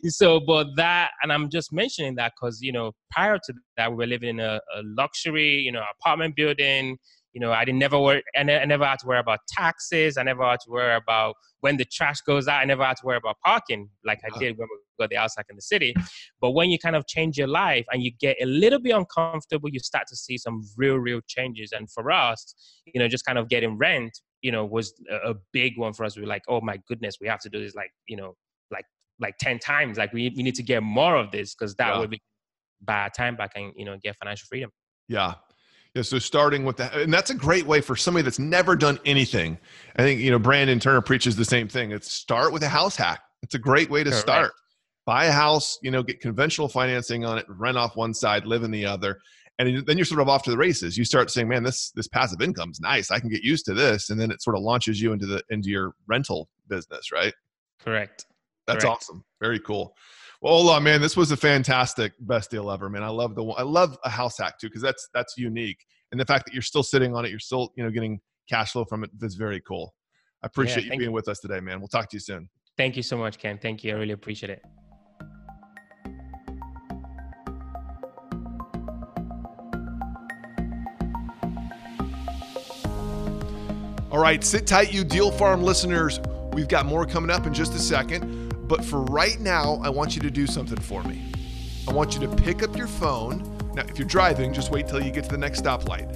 so. 0.06 0.40
But 0.40 0.68
that, 0.76 1.10
and 1.22 1.30
I'm 1.30 1.50
just 1.50 1.74
mentioning 1.74 2.14
that 2.14 2.32
because 2.40 2.62
you 2.62 2.72
know 2.72 2.92
prior 3.10 3.38
to 3.38 3.54
that 3.76 3.90
we 3.90 3.96
were 3.96 4.06
living 4.06 4.30
in 4.30 4.40
a, 4.40 4.60
a 4.76 4.82
luxury, 4.82 5.56
you 5.56 5.72
know, 5.72 5.82
apartment 5.98 6.36
building 6.36 6.96
You 7.32 7.40
know, 7.40 7.52
I 7.52 7.64
didn't 7.64 7.78
never 7.78 7.98
worry. 7.98 8.22
I, 8.36 8.42
ne- 8.42 8.58
I 8.58 8.64
never 8.64 8.84
had 8.84 8.98
to 9.00 9.06
worry 9.06 9.20
about 9.20 9.40
taxes. 9.48 10.16
I 10.18 10.22
never 10.22 10.44
had 10.44 10.60
to 10.60 10.70
worry 10.70 10.96
about 10.96 11.36
when 11.60 11.76
the 11.76 11.84
trash 11.84 12.20
goes 12.22 12.48
out. 12.48 12.60
I 12.60 12.64
never 12.64 12.84
had 12.84 12.96
to 12.98 13.06
worry 13.06 13.18
about 13.18 13.36
parking 13.44 13.88
like 14.04 14.20
I 14.24 14.36
did 14.38 14.58
when 14.58 14.66
we 14.70 15.04
got 15.04 15.10
the 15.10 15.16
house 15.16 15.32
outside 15.38 15.44
in 15.48 15.56
the 15.56 15.62
city. 15.62 15.94
But 16.40 16.52
when 16.52 16.70
you 16.70 16.78
kind 16.78 16.96
of 16.96 17.06
change 17.06 17.38
your 17.38 17.46
life 17.46 17.86
and 17.92 18.02
you 18.02 18.10
get 18.18 18.36
a 18.42 18.46
little 18.46 18.80
bit 18.80 18.96
uncomfortable, 18.96 19.68
you 19.68 19.78
start 19.78 20.06
to 20.08 20.16
see 20.16 20.38
some 20.38 20.62
real, 20.76 20.96
real 20.96 21.20
changes. 21.26 21.72
And 21.72 21.90
for 21.90 22.10
us, 22.10 22.54
you 22.84 23.00
know, 23.00 23.08
just 23.08 23.24
kind 23.24 23.38
of 23.38 23.48
getting 23.48 23.78
rent, 23.78 24.18
you 24.42 24.50
know, 24.50 24.64
was 24.64 24.92
a, 25.10 25.30
a 25.30 25.34
big 25.52 25.78
one 25.78 25.92
for 25.92 26.04
us. 26.04 26.16
We 26.16 26.22
were 26.22 26.28
like, 26.28 26.42
oh 26.48 26.60
my 26.60 26.78
goodness, 26.88 27.18
we 27.20 27.28
have 27.28 27.40
to 27.40 27.48
do 27.48 27.60
this 27.60 27.74
like, 27.74 27.90
you 28.08 28.16
know, 28.16 28.34
like 28.70 28.86
like 29.20 29.36
10 29.38 29.58
times. 29.58 29.98
Like 29.98 30.12
we, 30.12 30.32
we 30.36 30.42
need 30.42 30.54
to 30.56 30.62
get 30.62 30.82
more 30.82 31.16
of 31.16 31.30
this 31.30 31.54
because 31.54 31.74
that 31.76 31.94
yeah. 31.94 31.98
would 31.98 32.10
be 32.10 32.20
buy 32.80 33.10
time 33.14 33.36
back 33.36 33.52
and, 33.54 33.72
you 33.76 33.84
know, 33.84 33.96
get 34.02 34.16
financial 34.16 34.46
freedom. 34.48 34.70
Yeah. 35.08 35.34
Yeah, 35.94 36.02
so 36.02 36.20
starting 36.20 36.64
with 36.64 36.76
that, 36.76 36.94
and 36.94 37.12
that's 37.12 37.30
a 37.30 37.34
great 37.34 37.66
way 37.66 37.80
for 37.80 37.96
somebody 37.96 38.22
that's 38.22 38.38
never 38.38 38.76
done 38.76 39.00
anything. 39.04 39.58
I 39.96 40.02
think 40.02 40.20
you 40.20 40.30
know 40.30 40.38
Brandon 40.38 40.78
Turner 40.78 41.00
preaches 41.00 41.34
the 41.34 41.44
same 41.44 41.66
thing. 41.66 41.90
It's 41.90 42.12
start 42.12 42.52
with 42.52 42.62
a 42.62 42.68
house 42.68 42.94
hack. 42.94 43.22
It's 43.42 43.54
a 43.54 43.58
great 43.58 43.90
way 43.90 44.04
to 44.04 44.10
Correct. 44.10 44.22
start. 44.22 44.52
Buy 45.04 45.24
a 45.24 45.32
house, 45.32 45.78
you 45.82 45.90
know, 45.90 46.02
get 46.02 46.20
conventional 46.20 46.68
financing 46.68 47.24
on 47.24 47.38
it, 47.38 47.46
rent 47.48 47.76
off 47.76 47.96
one 47.96 48.14
side, 48.14 48.46
live 48.46 48.62
in 48.62 48.70
the 48.70 48.86
other, 48.86 49.18
and 49.58 49.84
then 49.84 49.98
you're 49.98 50.04
sort 50.04 50.20
of 50.20 50.28
off 50.28 50.44
to 50.44 50.50
the 50.50 50.56
races. 50.56 50.96
You 50.96 51.04
start 51.04 51.30
saying, 51.30 51.48
"Man, 51.48 51.64
this 51.64 51.90
this 51.90 52.06
passive 52.06 52.40
income's 52.40 52.78
nice. 52.78 53.10
I 53.10 53.18
can 53.18 53.28
get 53.28 53.42
used 53.42 53.64
to 53.66 53.74
this," 53.74 54.10
and 54.10 54.20
then 54.20 54.30
it 54.30 54.40
sort 54.42 54.56
of 54.56 54.62
launches 54.62 55.00
you 55.02 55.12
into 55.12 55.26
the 55.26 55.42
into 55.50 55.70
your 55.70 55.94
rental 56.06 56.48
business, 56.68 57.10
right? 57.10 57.34
Correct. 57.80 58.26
That's 58.68 58.84
Correct. 58.84 58.98
awesome. 58.98 59.24
Very 59.40 59.58
cool. 59.58 59.96
Well, 60.40 60.54
Ola, 60.54 60.80
man, 60.80 61.02
this 61.02 61.18
was 61.18 61.32
a 61.32 61.36
fantastic 61.36 62.12
best 62.20 62.50
deal 62.50 62.70
ever, 62.70 62.88
man. 62.88 63.02
I 63.02 63.08
love 63.08 63.34
the 63.34 63.44
I 63.44 63.62
love 63.62 63.98
a 64.04 64.10
house 64.10 64.38
hack 64.38 64.58
too 64.58 64.68
because 64.68 64.80
that's 64.80 65.08
that's 65.12 65.36
unique, 65.36 65.84
and 66.12 66.20
the 66.20 66.24
fact 66.24 66.46
that 66.46 66.54
you're 66.54 66.62
still 66.62 66.82
sitting 66.82 67.14
on 67.14 67.26
it, 67.26 67.30
you're 67.30 67.38
still 67.38 67.72
you 67.76 67.84
know 67.84 67.90
getting 67.90 68.18
cash 68.48 68.72
flow 68.72 68.86
from 68.86 69.04
it. 69.04 69.10
That's 69.18 69.34
very 69.34 69.60
cool. 69.60 69.94
I 70.42 70.46
appreciate 70.46 70.86
yeah, 70.86 70.94
you 70.94 70.98
being 70.98 71.10
you. 71.10 71.14
with 71.14 71.28
us 71.28 71.40
today, 71.40 71.60
man. 71.60 71.78
We'll 71.78 71.88
talk 71.88 72.08
to 72.08 72.16
you 72.16 72.20
soon. 72.20 72.48
Thank 72.78 72.96
you 72.96 73.02
so 73.02 73.18
much, 73.18 73.38
Ken. 73.38 73.58
Thank 73.58 73.84
you. 73.84 73.94
I 73.94 73.98
really 73.98 74.12
appreciate 74.12 74.48
it. 74.48 74.62
All 84.10 84.18
right, 84.18 84.42
sit 84.42 84.66
tight, 84.66 84.92
you 84.92 85.04
Deal 85.04 85.30
Farm 85.30 85.62
listeners. 85.62 86.18
We've 86.54 86.66
got 86.66 86.86
more 86.86 87.04
coming 87.04 87.30
up 87.30 87.46
in 87.46 87.52
just 87.52 87.74
a 87.74 87.78
second. 87.78 88.49
But 88.70 88.84
for 88.84 89.02
right 89.02 89.40
now, 89.40 89.80
I 89.82 89.88
want 89.88 90.14
you 90.14 90.22
to 90.22 90.30
do 90.30 90.46
something 90.46 90.78
for 90.78 91.02
me. 91.02 91.32
I 91.88 91.92
want 91.92 92.14
you 92.14 92.20
to 92.20 92.28
pick 92.28 92.62
up 92.62 92.76
your 92.76 92.86
phone. 92.86 93.42
Now, 93.74 93.82
if 93.82 93.98
you're 93.98 94.06
driving, 94.06 94.52
just 94.52 94.70
wait 94.70 94.86
till 94.86 95.02
you 95.02 95.10
get 95.10 95.24
to 95.24 95.30
the 95.30 95.38
next 95.38 95.64
stoplight. 95.64 96.08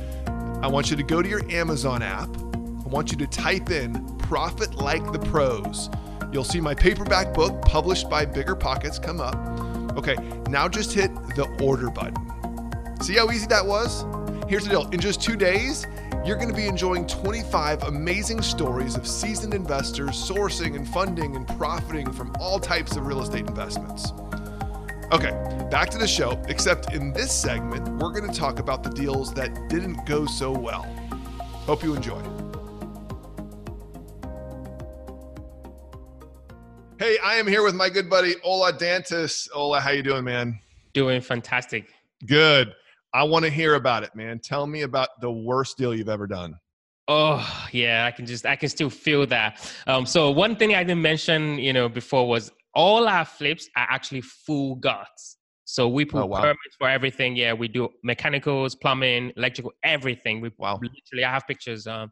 I 0.63 0.69
want 0.69 0.89
you 0.89 0.97
to 0.97 1.03
go 1.03 1.21
to 1.21 1.29
your 1.29 1.45
Amazon 1.51 2.01
app. 2.01 2.29
I 2.29 2.89
want 2.89 3.11
you 3.11 3.19
to 3.19 3.27
type 3.27 3.73
in 3.73 4.07
Profit 4.19 4.77
Like 4.77 5.13
the 5.13 5.19
Pros. 5.19 5.91
You'll 6.33 6.45
see 6.45 6.61
my 6.61 6.77
paperback 6.77 7.35
book 7.35 7.61
published 7.63 8.09
by 8.09 8.25
Bigger 8.25 8.55
Pockets 8.55 9.01
come 9.01 9.21
up. 9.21 9.35
Okay, 9.99 10.15
now 10.49 10.69
just 10.69 10.93
hit 10.93 11.13
the 11.35 11.49
order 11.61 11.91
button. 11.91 12.15
See 13.03 13.15
how 13.15 13.33
easy 13.33 13.49
that 13.49 13.67
was? 13.67 14.05
Here's 14.49 14.63
the 14.63 14.71
deal 14.71 14.89
in 14.91 15.01
just 15.01 15.21
two 15.21 15.35
days, 15.35 15.89
you're 16.25 16.37
going 16.37 16.49
to 16.49 16.55
be 16.55 16.67
enjoying 16.67 17.07
25 17.07 17.83
amazing 17.83 18.41
stories 18.41 18.97
of 18.97 19.07
seasoned 19.07 19.53
investors 19.53 20.13
sourcing 20.13 20.75
and 20.75 20.89
funding 20.89 21.37
and 21.37 21.47
profiting 21.47 22.11
from 22.11 22.35
all 22.41 22.59
types 22.59 22.97
of 22.97 23.07
real 23.07 23.21
estate 23.21 23.47
investments. 23.47 24.11
Okay, 25.13 25.33
back 25.71 25.91
to 25.91 25.99
the 25.99 26.09
show, 26.09 26.43
except 26.49 26.95
in 26.95 27.13
this 27.13 27.31
segment, 27.31 27.87
we're 28.01 28.11
going 28.11 28.29
to 28.29 28.35
talk 28.35 28.59
about 28.59 28.83
the 28.83 28.89
deals 28.91 29.35
that 29.35 29.69
didn't 29.69 30.07
go 30.07 30.25
so 30.25 30.51
well. 30.51 30.85
Hope 31.67 31.85
you 31.85 31.95
enjoy. 31.95 32.23
Hey, 36.99 37.19
I 37.23 37.35
am 37.35 37.47
here 37.47 37.63
with 37.63 37.75
my 37.75 37.91
good 37.91 38.09
buddy 38.09 38.37
Ola 38.43 38.73
Dantis. 38.73 39.47
Ola, 39.55 39.79
how 39.79 39.91
you 39.91 40.03
doing, 40.03 40.25
man? 40.25 40.59
Doing 40.95 41.21
fantastic. 41.21 41.93
Good. 42.25 42.75
I 43.15 43.23
want 43.23 43.45
to 43.45 43.51
hear 43.51 43.77
about 43.77 44.03
it, 44.03 44.15
man. 44.17 44.41
Tell 44.41 44.67
me 44.67 44.83
about 44.83 45.09
the 45.21 45.31
worst 45.31 45.79
deal 45.79 45.95
you've 45.95 46.09
ever 46.09 46.27
done. 46.27 46.57
Oh 47.07 47.67
yeah, 47.71 48.07
I 48.07 48.11
can 48.11 48.27
just 48.27 48.45
I 48.45 48.57
can 48.57 48.69
still 48.69 48.91
feel 48.91 49.25
that. 49.27 49.73
Um, 49.87 50.05
so 50.05 50.31
one 50.31 50.57
thing 50.57 50.75
I 50.75 50.83
didn't 50.83 51.03
mention, 51.03 51.59
you 51.59 51.73
know, 51.73 51.89
before 51.89 52.27
was 52.27 52.51
all 52.75 53.07
our 53.07 53.25
flips 53.25 53.69
are 53.77 53.87
actually 53.89 54.23
full 54.23 54.75
guts. 54.77 55.39
So 55.65 55.89
we 55.89 56.05
put 56.05 56.23
oh, 56.23 56.27
wow. 56.27 56.41
permits 56.41 56.77
for 56.79 56.89
everything. 56.89 57.37
Yeah, 57.37 57.53
we 57.53 57.69
do 57.69 57.89
mechanicals, 58.03 58.75
plumbing, 58.75 59.33
electrical, 59.37 59.73
everything. 59.83 60.41
We 60.41 60.51
wow. 60.59 60.75
literally 60.83 61.25
I 61.25 61.31
have 61.33 61.47
pictures, 61.47 61.87
um, 61.87 62.11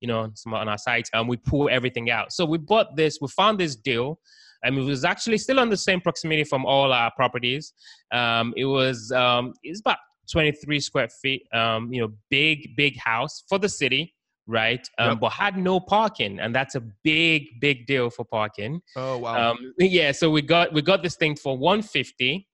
you 0.00 0.08
know, 0.08 0.30
some 0.34 0.54
on 0.54 0.68
our 0.68 0.76
site, 0.76 1.08
and 1.12 1.28
we 1.28 1.36
pull 1.36 1.68
everything 1.70 2.10
out. 2.10 2.32
So 2.32 2.44
we 2.44 2.58
bought 2.58 2.96
this. 2.96 3.18
We 3.20 3.28
found 3.28 3.60
this 3.60 3.76
deal. 3.76 4.18
and 4.64 4.76
it 4.78 4.82
was 4.82 5.04
actually 5.04 5.38
still 5.38 5.60
on 5.60 5.68
the 5.68 5.76
same 5.76 6.00
proximity 6.00 6.44
from 6.44 6.64
all 6.66 6.92
our 6.92 7.10
properties. 7.16 7.72
Um, 8.12 8.54
it 8.56 8.64
was 8.64 9.12
um, 9.12 9.52
it's 9.62 9.80
about 9.80 9.98
23 10.32 10.80
square 10.80 11.08
feet, 11.08 11.46
um, 11.52 11.92
you 11.92 12.00
know, 12.00 12.12
big, 12.30 12.74
big 12.76 12.98
house 12.98 13.44
for 13.48 13.58
the 13.58 13.68
city, 13.68 14.14
right? 14.46 14.88
Um, 14.98 15.10
yep. 15.10 15.20
But 15.20 15.32
had 15.32 15.56
no 15.56 15.78
parking, 15.78 16.40
and 16.40 16.54
that's 16.54 16.74
a 16.74 16.80
big, 17.04 17.60
big 17.60 17.86
deal 17.86 18.10
for 18.10 18.24
parking. 18.24 18.80
Oh 18.96 19.18
wow! 19.18 19.52
Um, 19.52 19.74
yeah, 19.78 20.12
so 20.12 20.30
we 20.30 20.42
got 20.42 20.72
we 20.72 20.82
got 20.82 21.02
this 21.02 21.16
thing 21.16 21.36
for 21.36 21.56
150, 21.56 22.48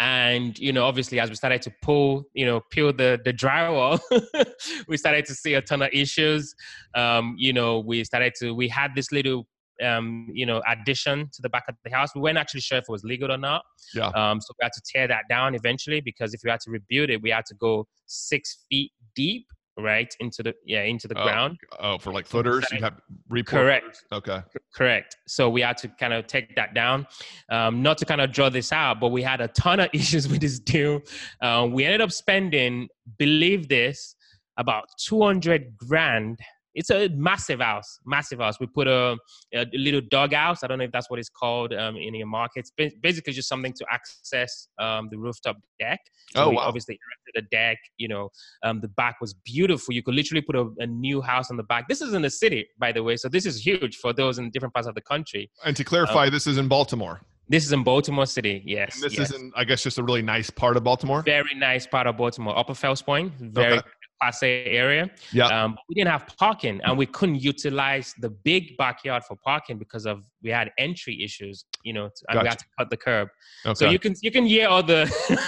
and 0.00 0.58
you 0.58 0.72
know, 0.72 0.84
obviously, 0.84 1.20
as 1.20 1.28
we 1.28 1.36
started 1.36 1.62
to 1.62 1.72
pull, 1.82 2.24
you 2.34 2.46
know, 2.46 2.60
peel 2.70 2.92
the 2.92 3.20
the 3.24 3.32
drywall, 3.32 4.00
we 4.88 4.96
started 4.96 5.26
to 5.26 5.34
see 5.34 5.54
a 5.54 5.62
ton 5.62 5.82
of 5.82 5.90
issues. 5.92 6.54
Um, 6.94 7.34
you 7.38 7.52
know, 7.52 7.80
we 7.80 8.02
started 8.04 8.34
to 8.40 8.54
we 8.54 8.68
had 8.68 8.94
this 8.94 9.12
little 9.12 9.46
um, 9.82 10.28
you 10.32 10.46
know, 10.46 10.62
addition 10.68 11.28
to 11.32 11.42
the 11.42 11.48
back 11.48 11.64
of 11.68 11.74
the 11.84 11.90
house. 11.90 12.14
We 12.14 12.20
weren't 12.20 12.38
actually 12.38 12.60
sure 12.60 12.78
if 12.78 12.84
it 12.88 12.92
was 12.92 13.04
legal 13.04 13.32
or 13.32 13.38
not. 13.38 13.62
Yeah. 13.94 14.08
Um, 14.08 14.40
so 14.40 14.54
we 14.58 14.64
had 14.64 14.72
to 14.72 14.82
tear 14.84 15.08
that 15.08 15.24
down 15.28 15.54
eventually 15.54 16.00
because 16.00 16.34
if 16.34 16.40
we 16.44 16.50
had 16.50 16.60
to 16.60 16.70
rebuild 16.70 17.10
it, 17.10 17.22
we 17.22 17.30
had 17.30 17.46
to 17.46 17.54
go 17.54 17.86
six 18.06 18.64
feet 18.68 18.92
deep 19.14 19.46
right 19.78 20.14
into 20.20 20.42
the 20.42 20.52
yeah 20.66 20.82
into 20.82 21.08
the 21.08 21.18
oh, 21.18 21.22
ground. 21.22 21.58
oh 21.78 21.98
for 21.98 22.12
like 22.12 22.26
footers? 22.26 22.64
You 22.72 22.82
have 22.82 23.00
correct. 23.46 24.04
Okay. 24.12 24.42
Correct. 24.74 25.16
So 25.26 25.48
we 25.48 25.62
had 25.62 25.76
to 25.78 25.88
kind 25.88 26.12
of 26.12 26.26
take 26.26 26.54
that 26.56 26.74
down. 26.74 27.06
Um, 27.50 27.82
not 27.82 27.98
to 27.98 28.04
kind 28.04 28.20
of 28.20 28.32
draw 28.32 28.50
this 28.50 28.72
out 28.72 29.00
but 29.00 29.08
we 29.08 29.22
had 29.22 29.40
a 29.40 29.48
ton 29.48 29.80
of 29.80 29.88
issues 29.94 30.28
with 30.28 30.40
this 30.40 30.58
deal. 30.58 31.00
Um, 31.40 31.72
we 31.72 31.84
ended 31.84 32.00
up 32.00 32.12
spending 32.12 32.88
believe 33.18 33.68
this 33.68 34.14
about 34.56 34.84
200 34.98 35.76
grand 35.78 36.38
it's 36.74 36.90
a 36.90 37.08
massive 37.08 37.60
house, 37.60 37.98
massive 38.04 38.38
house. 38.38 38.60
We 38.60 38.66
put 38.66 38.86
a, 38.86 39.16
a 39.54 39.66
little 39.72 40.00
dog 40.10 40.32
house. 40.32 40.62
I 40.62 40.66
don't 40.66 40.78
know 40.78 40.84
if 40.84 40.92
that's 40.92 41.10
what 41.10 41.18
it's 41.18 41.28
called 41.28 41.72
um, 41.72 41.96
in 41.96 42.14
your 42.14 42.26
markets. 42.26 42.70
Basically, 42.76 43.32
just 43.32 43.48
something 43.48 43.72
to 43.72 43.86
access 43.90 44.68
um, 44.78 45.08
the 45.10 45.18
rooftop 45.18 45.56
deck. 45.78 46.00
So 46.32 46.44
oh, 46.44 46.50
we 46.50 46.56
wow. 46.56 46.62
obviously 46.62 46.98
erected 47.26 47.44
a 47.44 47.48
deck. 47.54 47.78
You 47.98 48.08
know, 48.08 48.28
um, 48.62 48.80
the 48.80 48.88
back 48.88 49.20
was 49.20 49.34
beautiful. 49.34 49.94
You 49.94 50.02
could 50.02 50.14
literally 50.14 50.42
put 50.42 50.56
a, 50.56 50.70
a, 50.78 50.86
new 50.86 51.20
house 51.20 51.50
on 51.50 51.56
the 51.56 51.62
back. 51.62 51.88
This 51.88 52.00
is 52.00 52.14
in 52.14 52.22
the 52.22 52.30
city, 52.30 52.68
by 52.78 52.92
the 52.92 53.02
way. 53.02 53.16
So 53.16 53.28
this 53.28 53.46
is 53.46 53.64
huge 53.64 53.96
for 53.96 54.12
those 54.12 54.38
in 54.38 54.50
different 54.50 54.74
parts 54.74 54.86
of 54.86 54.94
the 54.94 55.00
country. 55.00 55.50
And 55.64 55.76
to 55.76 55.84
clarify, 55.84 56.26
um, 56.26 56.30
this 56.30 56.46
is 56.46 56.58
in 56.58 56.68
Baltimore. 56.68 57.20
This 57.50 57.64
is 57.64 57.72
in 57.72 57.82
Baltimore 57.82 58.26
City, 58.26 58.62
yes. 58.64 58.94
And 58.94 59.02
this 59.02 59.18
yes. 59.18 59.30
is 59.30 59.40
in, 59.40 59.52
I 59.56 59.64
guess, 59.64 59.82
just 59.82 59.98
a 59.98 60.04
really 60.04 60.22
nice 60.22 60.50
part 60.50 60.76
of 60.76 60.84
Baltimore. 60.84 61.22
Very 61.22 61.52
nice 61.56 61.84
part 61.84 62.06
of 62.06 62.16
Baltimore, 62.16 62.56
Upper 62.56 62.74
Fells 62.74 63.02
Point. 63.02 63.32
Very 63.40 63.78
okay. 63.78 63.88
Class 64.20 64.42
A 64.42 64.64
area. 64.64 65.10
Yeah. 65.32 65.46
Um, 65.46 65.76
we 65.88 65.94
didn't 65.94 66.10
have 66.10 66.26
parking, 66.38 66.80
and 66.84 66.96
we 66.96 67.06
couldn't 67.06 67.40
utilize 67.40 68.14
the 68.20 68.30
big 68.30 68.76
backyard 68.76 69.24
for 69.24 69.36
parking 69.36 69.78
because 69.78 70.06
of 70.06 70.22
we 70.42 70.50
had 70.50 70.70
entry 70.78 71.22
issues. 71.22 71.64
You 71.84 71.94
know, 71.94 72.04
and 72.04 72.12
gotcha. 72.34 72.42
we 72.42 72.48
had 72.48 72.58
to 72.58 72.64
cut 72.78 72.90
the 72.90 72.96
curb. 72.96 73.28
Okay. 73.64 73.74
So 73.74 73.90
you 73.90 73.98
can 73.98 74.14
you 74.22 74.30
can 74.30 74.44
hear 74.44 74.68
all 74.68 74.82
the 74.82 75.02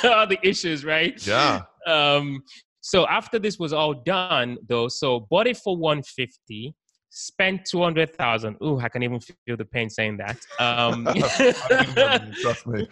all 0.17 0.27
the 0.27 0.39
issues, 0.43 0.85
right? 0.85 1.25
Yeah. 1.27 1.63
Um. 1.87 2.43
So 2.81 3.07
after 3.07 3.39
this 3.39 3.59
was 3.59 3.73
all 3.73 3.95
done, 3.95 4.59
though, 4.69 4.89
so 4.89 5.21
bought 5.31 5.47
it 5.47 5.57
for 5.57 5.77
one 5.77 6.03
fifty. 6.03 6.75
Spent 7.11 7.67
two 7.67 7.83
hundred 7.83 8.17
thousand. 8.17 8.57
Ooh, 8.65 8.81
I 8.81 8.89
can 8.89 9.03
even 9.03 9.21
feel 9.21 9.57
the 9.57 9.67
pain 9.67 9.91
saying 9.91 10.17
that. 10.17 10.39
Um, 10.59 11.07
Trust 12.43 12.67
me 12.67 12.89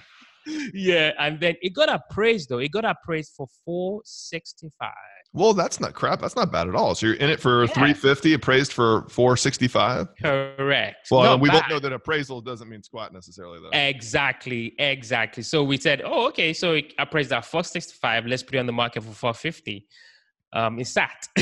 yeah, 0.75 1.13
and 1.19 1.41
then 1.41 1.55
it 1.63 1.75
got 1.75 1.89
appraised 1.89 2.49
though. 2.49 2.59
It 2.59 2.73
got 2.73 2.85
appraised 2.85 3.33
for 3.37 3.47
four 3.65 4.03
sixty 4.05 4.71
five. 4.79 5.20
Well, 5.33 5.55
that's 5.55 5.79
not 5.79 5.95
crap. 5.95 6.21
That's 6.21 6.35
not 6.35 6.51
bad 6.51 6.69
at 6.69 6.75
all. 6.75 6.97
So 6.97 7.07
you're 7.07 7.15
in 7.17 7.31
it 7.31 7.39
for 7.39 7.63
yeah. 7.65 7.73
350, 7.73 8.35
appraised 8.35 8.73
for 8.73 9.03
465. 9.11 10.09
Correct. 10.21 11.07
Well, 11.09 11.23
not 11.23 11.41
we 11.41 11.49
bad. 11.49 11.63
both 11.63 11.71
know 11.71 11.79
that 11.79 11.93
appraisal 11.93 12.41
doesn't 12.41 12.69
mean 12.69 12.83
squat 12.83 13.13
necessarily, 13.13 13.61
though. 13.61 13.71
Exactly, 13.73 14.75
exactly. 14.81 15.45
So 15.45 15.63
we 15.63 15.77
said, 15.77 16.03
oh, 16.05 16.27
okay, 16.29 16.53
so 16.53 16.75
it 16.75 16.95
appraised 16.99 17.33
at 17.33 17.45
465. 17.45 18.27
Let's 18.27 18.43
put 18.43 18.57
it 18.57 18.59
on 18.59 18.67
the 18.67 18.73
market 18.73 19.05
for 19.05 19.13
450. 19.13 19.87
Um, 20.53 20.81
it's 20.81 20.91
sat. 20.91 21.29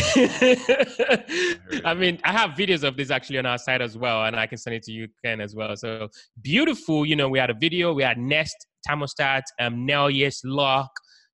I 1.86 1.94
mean, 1.94 2.20
I 2.24 2.32
have 2.32 2.50
videos 2.50 2.86
of 2.86 2.94
this 2.94 3.10
actually 3.10 3.38
on 3.38 3.46
our 3.46 3.56
site 3.56 3.80
as 3.80 3.96
well, 3.96 4.26
and 4.26 4.36
I 4.36 4.46
can 4.46 4.58
send 4.58 4.76
it 4.76 4.82
to 4.82 4.92
you, 4.92 5.08
Ken, 5.24 5.40
as 5.40 5.54
well. 5.54 5.74
So 5.76 6.10
beautiful. 6.42 7.06
You 7.06 7.16
know, 7.16 7.30
we 7.30 7.38
had 7.38 7.48
a 7.48 7.54
video, 7.54 7.94
we 7.94 8.02
had 8.02 8.18
Nest 8.18 8.66
thermostat, 8.86 9.44
um, 9.60 9.88
yes 9.88 10.42
lock 10.44 10.90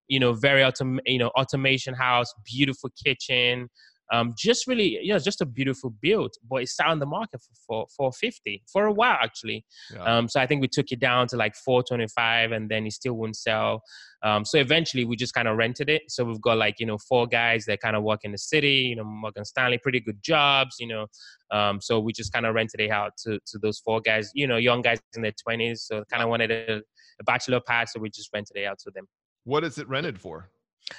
you 0.09 0.21
know, 0.21 0.33
very 0.33 0.63
autom- 0.63 1.01
you 1.07 1.19
know, 1.19 1.29
automation 1.29 1.95
house, 1.95 2.33
beautiful 2.45 2.91
kitchen, 3.03 3.69
um, 4.13 4.35
just 4.37 4.67
really, 4.67 4.99
you 5.03 5.13
know, 5.13 5.19
just 5.19 5.41
a 5.41 5.47
beautiful 5.47 5.91
build, 6.03 6.35
but 6.49 6.57
it's 6.57 6.77
sat 6.77 6.89
on 6.89 6.99
the 6.99 7.07
market 7.07 7.41
for, 7.67 7.87
for 7.97 8.11
450 8.13 8.63
for 8.71 8.85
a 8.85 8.93
while 8.93 9.17
actually. 9.23 9.65
Yeah. 9.93 10.03
Um, 10.03 10.29
so 10.29 10.41
I 10.41 10.47
think 10.47 10.61
we 10.61 10.69
took 10.69 10.93
it 10.93 11.01
down 11.01 11.27
to 11.29 11.37
like 11.37 11.55
425 11.57 12.53
and 12.53 12.71
then 12.71 12.87
it 12.87 12.93
still 12.93 13.15
wouldn't 13.15 13.37
sell. 13.37 13.83
Um, 14.23 14.45
so 14.45 14.59
eventually 14.59 15.05
we 15.05 15.17
just 15.17 15.35
kind 15.35 15.49
of 15.49 15.57
rented 15.57 15.89
it. 15.89 16.03
So 16.09 16.25
we've 16.25 16.41
got 16.41 16.59
like, 16.59 16.81
you 16.81 16.87
know, 16.87 16.99
four 16.99 17.27
guys 17.27 17.65
that 17.67 17.81
kind 17.81 17.97
of 17.97 18.03
work 18.03 18.21
in 18.25 18.33
the 18.33 18.39
city, 18.39 18.87
you 18.89 18.97
know, 18.97 19.05
Morgan 19.05 19.45
Stanley, 19.45 19.79
pretty 19.79 20.01
good 20.01 20.23
jobs, 20.23 20.77
you 20.79 20.87
know. 20.87 21.07
Um, 21.51 21.81
so 21.81 21.99
we 21.99 22.13
just 22.13 22.33
kind 22.33 22.47
of 22.47 22.55
rented 22.55 22.81
it 22.81 22.91
out 22.91 23.13
to, 23.25 23.39
to 23.47 23.59
those 23.59 23.79
four 23.79 24.01
guys, 24.01 24.31
you 24.35 24.47
know, 24.47 24.57
young 24.57 24.83
guys 24.83 25.01
in 25.17 25.23
their 25.23 25.35
20s. 25.49 25.79
So 25.79 26.05
kind 26.11 26.23
of 26.23 26.29
wanted 26.29 26.51
a, 26.51 26.83
a 27.21 27.25
bachelor 27.25 27.61
pad. 27.67 27.89
So 27.89 28.01
we 28.01 28.11
just 28.11 28.31
rented 28.35 28.57
it 28.57 28.65
out 28.65 28.79
to 28.81 28.91
them. 28.95 29.07
What 29.45 29.65
is 29.65 29.79
it 29.79 29.89
rented 29.89 30.21
for? 30.21 30.51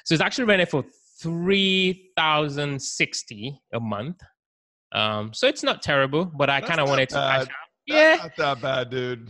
So 0.03 0.15
it's 0.15 0.21
actually 0.21 0.45
rented 0.45 0.69
for 0.69 0.83
3060 1.21 3.61
a 3.73 3.79
month. 3.79 4.21
Um, 4.91 5.33
so 5.33 5.47
it's 5.47 5.63
not 5.63 5.81
terrible, 5.81 6.25
but 6.25 6.47
I 6.49 6.61
kind 6.61 6.79
of 6.79 6.87
wanted 6.87 7.09
to. 7.09 7.47
Yeah. 7.85 8.15
not 8.15 8.35
that 8.37 8.61
bad, 8.61 8.89
dude. 8.89 9.29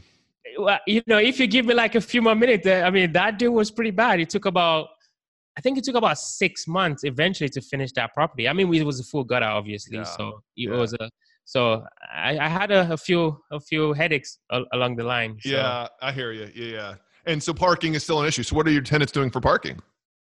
Well, 0.58 0.80
you 0.88 1.02
know, 1.08 1.18
if 1.18 1.38
you 1.40 1.48
give 1.48 1.66
me 1.66 1.74
like 1.74 1.96
a 1.96 2.02
few 2.02 2.22
more 2.22 2.36
minutes, 2.36 2.68
I 2.68 2.90
mean, 2.90 3.12
that 3.14 3.40
deal 3.40 3.52
was 3.52 3.72
pretty 3.72 3.92
bad. 3.92 4.22
It 4.22 4.30
took 4.30 4.46
about, 4.46 4.88
I 5.58 5.62
think 5.62 5.78
it 5.78 5.84
took 5.84 5.96
about 5.96 6.18
six 6.18 6.66
months 6.68 7.04
eventually 7.04 7.50
to 7.50 7.60
finish 7.62 7.92
that 7.94 8.14
property. 8.14 8.48
I 8.48 8.54
mean, 8.54 8.74
it 8.74 8.86
was 8.86 9.00
a 9.00 9.04
full 9.04 9.26
gutter, 9.26 9.46
obviously. 9.46 9.98
Yeah. 9.98 10.04
So 10.04 10.42
it 10.56 10.70
yeah. 10.70 10.78
was 10.78 10.94
a, 10.94 11.10
so 11.44 11.84
I, 12.14 12.38
I 12.38 12.48
had 12.48 12.72
a, 12.72 12.94
a, 12.94 12.98
few, 12.98 13.38
a 13.52 13.60
few 13.60 13.94
headaches 13.94 14.40
along 14.72 14.96
the 14.96 15.04
line. 15.04 15.38
So. 15.42 15.50
Yeah, 15.50 15.88
I 16.02 16.12
hear 16.12 16.32
you. 16.32 16.50
Yeah, 16.56 16.72
yeah. 16.72 16.96
And 17.26 17.42
so 17.42 17.54
parking 17.54 17.96
is 17.96 18.04
still 18.04 18.22
an 18.22 18.28
issue. 18.28 18.44
So 18.44 18.56
what 18.56 18.68
are 18.68 18.72
your 18.72 18.82
tenants 18.82 19.12
doing 19.12 19.32
for 19.32 19.42
parking? 19.42 19.80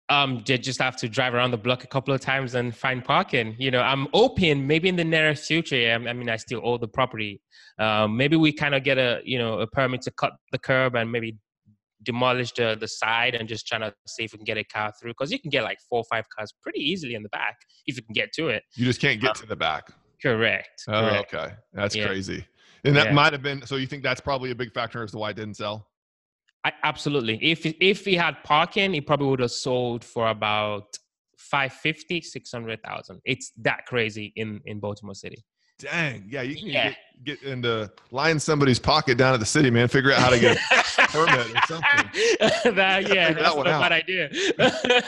um, 0.09 0.43
they 0.47 0.59
just 0.59 0.81
have 0.81 0.97
to 0.97 1.09
drive 1.09 1.35
around 1.35 1.51
the 1.51 1.57
block 1.57 1.83
a 1.83 1.87
couple 1.87 2.15
of 2.15 2.21
times 2.21 2.55
and 2.55 2.75
find 2.75 3.05
parking. 3.05 3.57
You 3.59 3.71
know, 3.71 3.81
I'm 3.81 4.07
open 4.13 4.67
maybe 4.67 4.89
in 4.89 4.97
the 4.97 5.05
near 5.05 5.35
future. 5.35 5.93
I 5.93 6.13
mean, 6.13 6.29
I 6.29 6.37
still 6.37 6.61
own 6.63 6.81
the 6.81 6.89
property. 6.89 7.41
Um, 7.79 8.17
maybe 8.17 8.37
we 8.37 8.53
kind 8.53 8.75
of 8.75 8.85
get 8.85 8.99
a 8.99 9.21
you 9.25 9.39
know 9.39 9.61
a 9.61 9.67
permit 9.67 10.03
to 10.03 10.13
cut 10.13 10.33
the 10.53 10.59
curb 10.59 10.95
and 10.95 11.11
maybe 11.11 11.37
demolish 12.05 12.53
the 12.53 12.77
the 12.79 12.87
side 12.87 13.35
and 13.35 13.49
just 13.49 13.67
trying 13.67 13.81
to 13.81 13.93
see 14.07 14.25
if 14.25 14.33
we 14.33 14.39
can 14.39 14.45
get 14.45 14.57
a 14.57 14.65
car 14.65 14.93
through 15.01 15.11
because 15.11 15.33
you 15.33 15.41
can 15.41 15.51
get 15.51 15.65
like 15.65 15.79
four 15.89 16.01
or 16.01 16.05
five 16.05 16.25
cars 16.37 16.55
pretty 16.63 16.79
easily 16.79 17.15
in 17.15 17.23
the 17.25 17.29
back 17.31 17.57
if 17.87 17.97
you 17.97 18.03
can 18.03 18.13
get 18.13 18.33
to 18.33 18.49
it. 18.49 18.63
You 18.75 18.85
just 18.85 19.01
can't 19.01 19.21
get 19.21 19.31
um, 19.31 19.37
to 19.37 19.47
the 19.47 19.57
back. 19.57 19.89
Correct. 20.23 20.85
Oh, 20.89 21.01
correct. 21.01 21.35
okay, 21.35 21.55
that's 21.73 21.97
yeah. 21.97 22.07
crazy. 22.07 22.47
And 22.85 22.95
that 22.95 23.07
yeah. 23.07 23.13
might 23.13 23.33
have 23.33 23.43
been. 23.43 23.67
So 23.67 23.75
you 23.75 23.89
think 23.89 24.05
that's 24.05 24.21
probably 24.21 24.53
a 24.53 24.55
big 24.55 24.73
factor 24.73 25.03
as 25.03 25.11
to 25.11 25.19
why 25.19 25.31
it 25.31 25.37
didn't 25.37 25.57
sell? 25.57 25.89
I, 26.67 26.73
absolutely. 26.83 27.39
If 27.41 27.65
if 27.65 28.05
he 28.05 28.15
had 28.15 28.43
parking, 28.43 28.93
he 28.93 29.01
probably 29.01 29.29
would 29.29 29.41
have 29.41 29.53
sold 29.53 30.03
for 30.03 30.29
about 30.29 30.99
550, 31.39 32.21
600,000. 32.23 33.21
It's 33.25 33.53
that 33.59 33.87
crazy 33.87 34.33
in 34.35 34.61
in 34.67 34.81
Baltimore 34.81 35.15
City. 35.15 35.45
Dang, 35.79 36.25
yeah, 36.29 36.41
you 36.41 36.57
can 36.57 36.67
yeah. 36.69 36.89
Get, 37.25 37.41
get 37.41 37.43
into 37.43 37.91
line 38.11 38.39
somebody's 38.39 38.79
pocket 38.79 39.19
down 39.19 39.35
at 39.35 39.41
the 39.41 39.47
city, 39.47 39.69
man. 39.69 39.89
Figure 39.89 40.11
out 40.13 40.21
how 40.21 40.31
to 40.31 40.39
get 40.39 40.57
a 40.57 41.03
permit 41.09 41.55
or 41.55 41.61
something. 41.67 42.11
that, 42.75 43.09
yeah, 43.13 43.33
that's 43.33 43.55
that 43.55 43.57
not 43.57 43.67
a 43.67 43.81
bad 43.81 43.93
idea. 43.93 44.31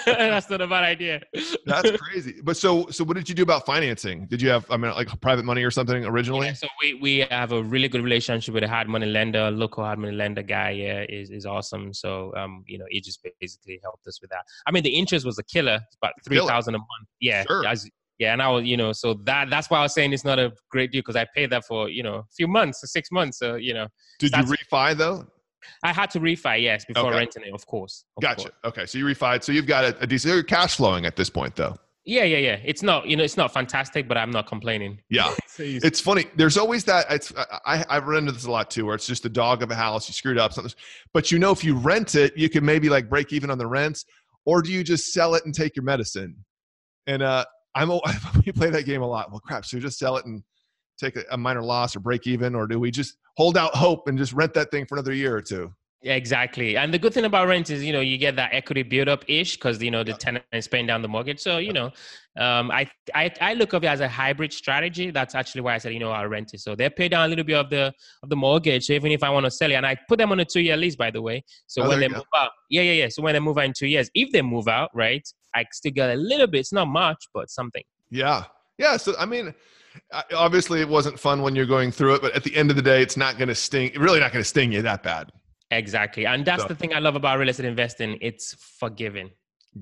that's 0.04 0.50
not 0.50 0.61
a 0.61 0.66
bad 0.66 0.85
idea. 0.85 1.22
that's 1.64 1.90
crazy. 1.92 2.35
But 2.42 2.59
so, 2.59 2.87
so 2.90 3.02
what 3.04 3.16
did 3.16 3.31
you 3.31 3.35
do 3.35 3.42
about 3.42 3.64
financing? 3.64 4.26
Did 4.26 4.42
you 4.42 4.50
have, 4.50 4.66
I 4.70 4.76
mean, 4.76 4.90
like 4.92 5.09
private 5.22 5.46
money 5.46 5.64
or 5.64 5.70
something 5.70 6.04
originally? 6.04 6.48
Yeah, 6.48 6.52
so 6.54 6.68
we 6.83 6.94
we 6.94 7.18
have 7.31 7.52
a 7.52 7.62
really 7.62 7.88
good 7.88 8.02
relationship 8.02 8.52
with 8.52 8.64
a 8.64 8.68
hard 8.68 8.88
money 8.88 9.07
lender, 9.07 9.50
local 9.50 9.85
hard 9.85 9.98
money 9.98 10.14
lender 10.14 10.42
guy. 10.42 10.70
Yeah, 10.70 11.07
is 11.09 11.31
is 11.31 11.46
awesome. 11.46 11.94
So, 11.94 12.35
um, 12.37 12.62
you 12.66 12.78
know, 12.78 12.87
he 12.90 13.00
just 13.00 13.26
basically 13.40 13.81
helped 13.83 14.07
us 14.07 14.20
with 14.20 14.31
that. 14.31 14.44
I 14.66 14.70
mean, 14.70 14.83
the 14.83 14.94
interest 14.94 15.24
was 15.24 15.38
a 15.38 15.44
killer. 15.44 15.81
It's 15.87 15.96
about 15.96 16.12
three 16.26 16.40
thousand 16.46 16.74
a 16.74 16.78
month. 16.78 17.09
Yeah, 17.20 17.44
sure. 17.46 17.66
as 17.66 17.88
yeah, 18.18 18.33
and 18.33 18.42
I 18.42 18.48
was, 18.50 18.64
you 18.64 18.76
know, 18.76 18.92
so 18.92 19.14
that 19.24 19.48
that's 19.50 19.70
why 19.70 19.78
I 19.78 19.83
was 19.83 19.94
saying 19.94 20.12
it's 20.12 20.24
not 20.24 20.38
a 20.38 20.52
great 20.70 20.90
deal 20.90 21.00
because 21.00 21.16
I 21.16 21.26
paid 21.35 21.50
that 21.50 21.64
for 21.64 21.88
you 21.88 22.02
know 22.02 22.16
a 22.16 22.24
few 22.37 22.48
months, 22.48 22.81
six 22.85 23.11
months. 23.11 23.38
So 23.38 23.54
you 23.54 23.74
know. 23.74 23.87
Did 24.18 24.33
you 24.33 24.42
refi 24.42 24.96
though? 24.96 25.26
I 25.83 25.92
had 25.92 26.11
to 26.11 26.20
refi, 26.20 26.62
yes, 26.62 26.85
before 26.85 27.11
okay. 27.11 27.18
renting 27.18 27.44
it, 27.44 27.54
of 27.54 27.66
course. 27.66 28.04
Of 28.16 28.22
gotcha. 28.22 28.50
Course. 28.50 28.54
Okay, 28.64 28.87
so 28.87 28.98
you 28.98 29.04
refied. 29.04 29.42
So 29.44 29.52
you've 29.52 29.66
got 29.66 29.85
a, 29.85 29.98
a 30.00 30.07
decent. 30.07 30.35
You're 30.35 30.42
cash 30.42 30.76
flowing 30.76 31.07
at 31.07 31.16
this 31.16 31.31
point, 31.31 31.57
though. 31.57 31.76
Yeah, 32.04 32.24
yeah, 32.24 32.38
yeah. 32.38 32.59
It's 32.64 32.83
not, 32.83 33.07
you 33.07 33.16
know, 33.16 33.22
it's 33.22 33.37
not 33.37 33.52
fantastic, 33.52 34.09
but 34.09 34.16
I'm 34.16 34.31
not 34.31 34.46
complaining. 34.46 34.98
Yeah, 35.11 35.35
it's 35.59 36.00
funny. 36.00 36.24
There's 36.37 36.57
always 36.57 36.85
that. 36.85 37.07
It's 37.11 37.33
I 37.66 37.85
I've 37.88 38.07
run 38.07 38.20
into 38.20 38.33
this 38.33 38.46
a 38.46 38.50
lot 38.50 38.70
too, 38.70 38.87
where 38.87 38.94
it's 38.94 39.07
just 39.07 39.22
the 39.22 39.28
dog 39.28 39.62
of 39.62 39.70
a 39.70 39.74
house. 39.74 40.09
You 40.09 40.14
screwed 40.14 40.38
up 40.38 40.52
something, 40.52 40.72
but 41.12 41.31
you 41.31 41.38
know, 41.38 41.50
if 41.50 41.62
you 41.62 41.76
rent 41.76 42.14
it, 42.14 42.37
you 42.37 42.48
can 42.48 42.64
maybe 42.64 42.88
like 42.88 43.11
break 43.11 43.33
even 43.33 43.50
on 43.50 43.59
the 43.59 43.66
rents, 43.66 44.07
or 44.46 44.62
do 44.62 44.72
you 44.72 44.83
just 44.83 45.12
sell 45.12 45.35
it 45.35 45.44
and 45.44 45.54
take 45.54 45.76
your 45.76 45.85
medicine? 45.85 46.35
And 47.07 47.22
uh, 47.22 47.44
I'm 47.78 47.90
a, 47.90 48.00
we 48.46 48.52
play 48.52 48.70
that 48.70 48.84
game 48.84 49.02
a 49.02 49.06
lot. 49.06 49.30
Well, 49.30 49.40
crap. 49.40 49.64
So 49.64 49.76
we 49.76 49.80
just 49.80 49.98
sell 49.98 50.16
it 50.16 50.26
and 50.26 50.42
take 50.98 51.16
a, 51.16 51.24
a 51.30 51.36
minor 51.36 51.62
loss 51.62 51.94
or 51.94 52.00
break 52.00 52.26
even, 52.26 52.54
or 52.54 52.66
do 52.66 52.78
we 52.80 52.90
just 52.90 53.16
hold 53.36 53.56
out 53.56 53.74
hope 53.74 54.08
and 54.08 54.18
just 54.18 54.32
rent 54.32 54.54
that 54.54 54.70
thing 54.70 54.84
for 54.84 54.96
another 54.96 55.14
year 55.14 55.34
or 55.34 55.42
two? 55.42 55.72
Yeah, 56.00 56.14
exactly. 56.14 56.76
And 56.76 56.94
the 56.94 56.98
good 56.98 57.12
thing 57.12 57.24
about 57.24 57.48
rent 57.48 57.70
is, 57.70 57.82
you 57.82 57.92
know, 57.92 58.00
you 58.00 58.18
get 58.18 58.36
that 58.36 58.54
equity 58.54 58.84
build 58.84 59.08
up 59.08 59.24
ish 59.26 59.56
because 59.56 59.82
you 59.82 59.90
know 59.90 60.04
the 60.04 60.12
tenant 60.12 60.44
is 60.52 60.68
paying 60.68 60.86
down 60.86 61.02
the 61.02 61.08
mortgage. 61.08 61.40
So 61.40 61.58
you 61.58 61.72
know, 61.72 61.86
um, 62.36 62.70
I, 62.70 62.88
I 63.16 63.32
I 63.40 63.54
look 63.54 63.74
at 63.74 63.82
it 63.82 63.88
as 63.88 63.98
a 63.98 64.06
hybrid 64.06 64.52
strategy. 64.52 65.10
That's 65.10 65.34
actually 65.34 65.62
why 65.62 65.74
I 65.74 65.78
said, 65.78 65.92
you 65.92 65.98
know, 65.98 66.12
I'll 66.12 66.28
rent 66.28 66.54
it. 66.54 66.60
So 66.60 66.76
they 66.76 66.88
pay 66.88 67.08
down 67.08 67.24
a 67.24 67.28
little 67.28 67.44
bit 67.44 67.56
of 67.56 67.68
the 67.68 67.92
of 68.22 68.28
the 68.28 68.36
mortgage. 68.36 68.86
So 68.86 68.92
even 68.92 69.10
if 69.10 69.24
I 69.24 69.30
want 69.30 69.46
to 69.46 69.50
sell 69.50 69.72
it, 69.72 69.74
and 69.74 69.84
I 69.84 69.96
put 70.08 70.18
them 70.18 70.30
on 70.30 70.38
a 70.38 70.44
two 70.44 70.60
year 70.60 70.76
lease, 70.76 70.94
by 70.94 71.10
the 71.10 71.20
way. 71.20 71.42
So 71.66 71.82
oh, 71.82 71.88
when 71.88 71.98
they 71.98 72.08
move 72.08 72.22
out, 72.36 72.52
yeah, 72.70 72.82
yeah, 72.82 72.92
yeah. 72.92 73.08
So 73.08 73.20
when 73.20 73.34
they 73.34 73.40
move 73.40 73.58
out 73.58 73.64
in 73.64 73.72
two 73.72 73.88
years, 73.88 74.08
if 74.14 74.30
they 74.30 74.42
move 74.42 74.68
out, 74.68 74.90
right, 74.94 75.28
I 75.54 75.64
still 75.72 75.92
get 75.92 76.11
a 76.11 76.14
little 76.14 76.46
bit. 76.46 76.61
It's 76.61 76.72
not 76.72 76.88
much, 76.88 77.28
but 77.34 77.50
something. 77.50 77.82
Yeah, 78.11 78.44
yeah. 78.78 78.96
So 78.96 79.14
I 79.18 79.26
mean, 79.26 79.54
obviously 80.34 80.80
it 80.80 80.88
wasn't 80.88 81.18
fun 81.18 81.42
when 81.42 81.54
you're 81.54 81.66
going 81.66 81.90
through 81.90 82.14
it, 82.16 82.22
but 82.22 82.34
at 82.34 82.44
the 82.44 82.54
end 82.56 82.70
of 82.70 82.76
the 82.76 82.82
day, 82.82 83.02
it's 83.02 83.16
not 83.16 83.38
going 83.38 83.48
to 83.48 83.54
sting. 83.54 83.92
Really, 83.96 84.20
not 84.20 84.32
going 84.32 84.42
to 84.42 84.48
sting 84.48 84.72
you 84.72 84.82
that 84.82 85.02
bad. 85.02 85.30
Exactly. 85.70 86.26
And 86.26 86.44
that's 86.44 86.62
so. 86.62 86.68
the 86.68 86.74
thing 86.74 86.94
I 86.94 86.98
love 86.98 87.16
about 87.16 87.38
real 87.38 87.48
estate 87.48 87.66
investing. 87.66 88.18
It's 88.20 88.54
forgiving. 88.54 89.30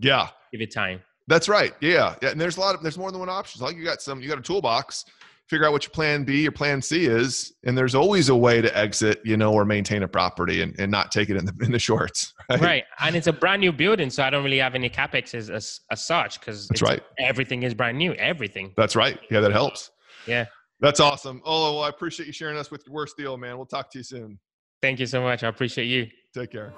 Yeah. 0.01 0.29
Give 0.53 0.61
it 0.61 0.73
time. 0.73 1.01
That's 1.29 1.49
right. 1.49 1.75
Yeah. 1.81 2.17
Yeah. 2.23 2.31
And 2.31 2.41
there's 2.41 2.57
a 2.57 2.61
lot 2.61 2.75
of 2.75 2.83
there's 2.83 2.99
more 2.99 3.11
than 3.11 3.21
one 3.21 3.29
option. 3.29 3.63
Like 3.63 3.77
you 3.77 3.85
got 3.85 4.03
some 4.03 4.21
you 4.21 4.29
got 4.29 4.39
a 4.39 4.43
toolbox, 4.43 5.05
figure 5.49 5.67
out 5.67 5.73
what 5.73 5.85
your 5.85 5.91
plan 5.91 6.25
B, 6.25 6.43
your 6.43 6.53
plan 6.53 6.83
C 6.83 7.07
is, 7.07 7.53
and 7.65 7.77
there's 7.77 7.95
always 7.95 8.29
a 8.29 8.37
way 8.37 8.61
to 8.61 8.77
exit, 8.77 9.21
you 9.25 9.37
know, 9.37 9.53
or 9.53 9.65
maintain 9.65 10.03
a 10.03 10.09
property 10.09 10.63
and, 10.63 10.75
and 10.79 10.91
not 10.91 11.13
take 11.13 11.31
it 11.31 11.37
in 11.37 11.45
the 11.45 11.53
in 11.61 11.73
the 11.73 11.79
shorts. 11.79 12.33
Right. 12.51 12.61
right. 12.61 12.85
And 13.01 13.17
it's 13.17 13.27
a 13.27 13.33
brand 13.33 13.61
new 13.61 13.73
building, 13.73 14.11
so 14.11 14.23
I 14.23 14.31
don't 14.31 14.45
really 14.45 14.59
have 14.59 14.75
any 14.75 14.91
capex 14.91 15.35
as 15.35 15.51
as, 15.51 15.81
as 15.91 16.05
such 16.05 16.41
because 16.41 16.69
that's 16.69 16.83
right. 16.83 17.03
Everything 17.19 17.63
is 17.63 17.75
brand 17.75 17.99
new. 17.99 18.13
Everything. 18.15 18.73
That's 18.77 18.97
right. 18.97 19.19
Yeah, 19.31 19.41
that 19.41 19.53
helps. 19.53 19.91
Yeah. 20.27 20.47
That's 20.81 21.01
awesome. 21.01 21.41
Oh 21.45 21.75
well, 21.75 21.85
I 21.85 21.89
appreciate 21.89 22.27
you 22.27 22.33
sharing 22.33 22.57
us 22.57 22.71
with 22.71 22.85
your 22.87 22.95
worst 22.95 23.17
deal, 23.17 23.37
man. 23.37 23.57
We'll 23.57 23.67
talk 23.67 23.91
to 23.93 23.99
you 23.99 24.05
soon. 24.05 24.39
Thank 24.83 25.01
you 25.01 25.07
so 25.07 25.23
much. 25.23 25.43
I 25.43 25.49
appreciate 25.49 25.87
you. 25.87 26.07
Take 26.35 26.53
care. 26.53 26.75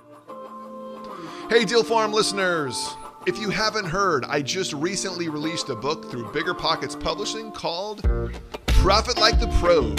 Hey, 1.51 1.65
Deal 1.65 1.83
Farm 1.83 2.13
listeners. 2.13 2.97
If 3.29 3.39
you 3.39 3.51
haven't 3.51 3.85
heard, 3.85 4.25
I 4.25 4.41
just 4.41 4.73
recently 4.73 5.29
released 5.29 5.69
a 5.69 5.77
book 5.77 6.11
through 6.11 6.33
Bigger 6.33 6.55
Pockets 6.55 6.97
Publishing 6.97 7.53
called 7.53 8.03
Profit 8.69 9.19
Like 9.19 9.39
the 9.39 9.49
Pros. 9.61 9.99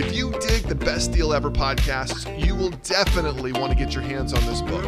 If 0.00 0.12
you 0.16 0.32
dig 0.32 0.64
the 0.64 0.74
Best 0.74 1.12
Deal 1.12 1.32
Ever 1.32 1.52
podcasts, 1.52 2.26
you 2.44 2.56
will 2.56 2.70
definitely 2.82 3.52
want 3.52 3.70
to 3.70 3.78
get 3.78 3.94
your 3.94 4.02
hands 4.02 4.34
on 4.34 4.44
this 4.46 4.62
book. 4.62 4.84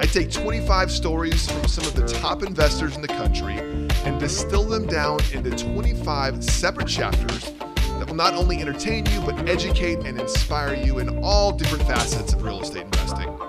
I 0.00 0.06
take 0.06 0.32
25 0.32 0.90
stories 0.90 1.50
from 1.50 1.68
some 1.68 1.84
of 1.84 1.94
the 1.94 2.06
top 2.06 2.42
investors 2.42 2.96
in 2.96 3.02
the 3.02 3.08
country 3.08 3.58
and 4.06 4.18
distill 4.18 4.64
them 4.64 4.86
down 4.86 5.18
into 5.34 5.50
25 5.50 6.42
separate 6.42 6.88
chapters 6.88 7.52
that 7.98 8.06
will 8.06 8.14
not 8.14 8.32
only 8.32 8.62
entertain 8.62 9.04
you, 9.04 9.20
but 9.26 9.46
educate 9.46 9.98
and 10.06 10.18
inspire 10.18 10.74
you 10.74 11.00
in 11.00 11.22
all 11.22 11.52
different 11.52 11.82
facets 11.82 12.32
of 12.32 12.42
real 12.42 12.62
estate 12.62 12.84
investing. 12.84 13.47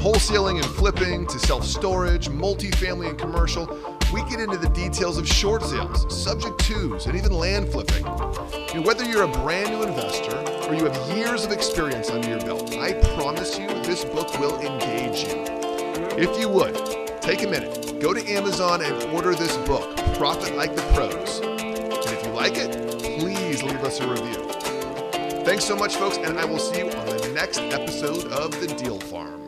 Wholesaling 0.00 0.56
and 0.56 0.64
flipping 0.64 1.26
to 1.26 1.38
self 1.38 1.62
storage, 1.62 2.30
multifamily 2.30 3.10
and 3.10 3.18
commercial, 3.18 3.66
we 4.14 4.22
get 4.30 4.40
into 4.40 4.56
the 4.56 4.70
details 4.70 5.18
of 5.18 5.28
short 5.28 5.62
sales, 5.62 6.06
subject 6.24 6.58
twos, 6.64 7.04
and 7.04 7.14
even 7.18 7.32
land 7.32 7.68
flipping. 7.68 8.06
And 8.74 8.82
whether 8.82 9.04
you're 9.04 9.24
a 9.24 9.28
brand 9.28 9.72
new 9.72 9.82
investor 9.82 10.34
or 10.66 10.74
you 10.74 10.86
have 10.86 11.18
years 11.18 11.44
of 11.44 11.52
experience 11.52 12.08
under 12.08 12.30
your 12.30 12.40
belt, 12.40 12.74
I 12.76 12.94
promise 13.14 13.58
you 13.58 13.68
this 13.68 14.06
book 14.06 14.32
will 14.40 14.58
engage 14.60 15.24
you. 15.24 15.44
If 16.16 16.40
you 16.40 16.48
would, 16.48 16.76
take 17.20 17.42
a 17.42 17.46
minute, 17.46 18.00
go 18.00 18.14
to 18.14 18.26
Amazon 18.26 18.80
and 18.80 19.02
order 19.12 19.34
this 19.34 19.54
book, 19.68 19.94
Profit 20.14 20.56
Like 20.56 20.74
the 20.74 20.82
Pros. 20.94 21.40
And 21.40 21.92
if 21.92 22.24
you 22.24 22.32
like 22.32 22.56
it, 22.56 22.72
please 23.02 23.62
leave 23.62 23.84
us 23.84 24.00
a 24.00 24.08
review. 24.08 24.50
Thanks 25.44 25.66
so 25.66 25.76
much, 25.76 25.96
folks, 25.96 26.16
and 26.16 26.38
I 26.38 26.46
will 26.46 26.58
see 26.58 26.78
you 26.78 26.90
on 26.90 27.06
the 27.18 27.32
next 27.34 27.58
episode 27.58 28.32
of 28.32 28.58
The 28.62 28.68
Deal 28.68 28.98
Farm. 28.98 29.39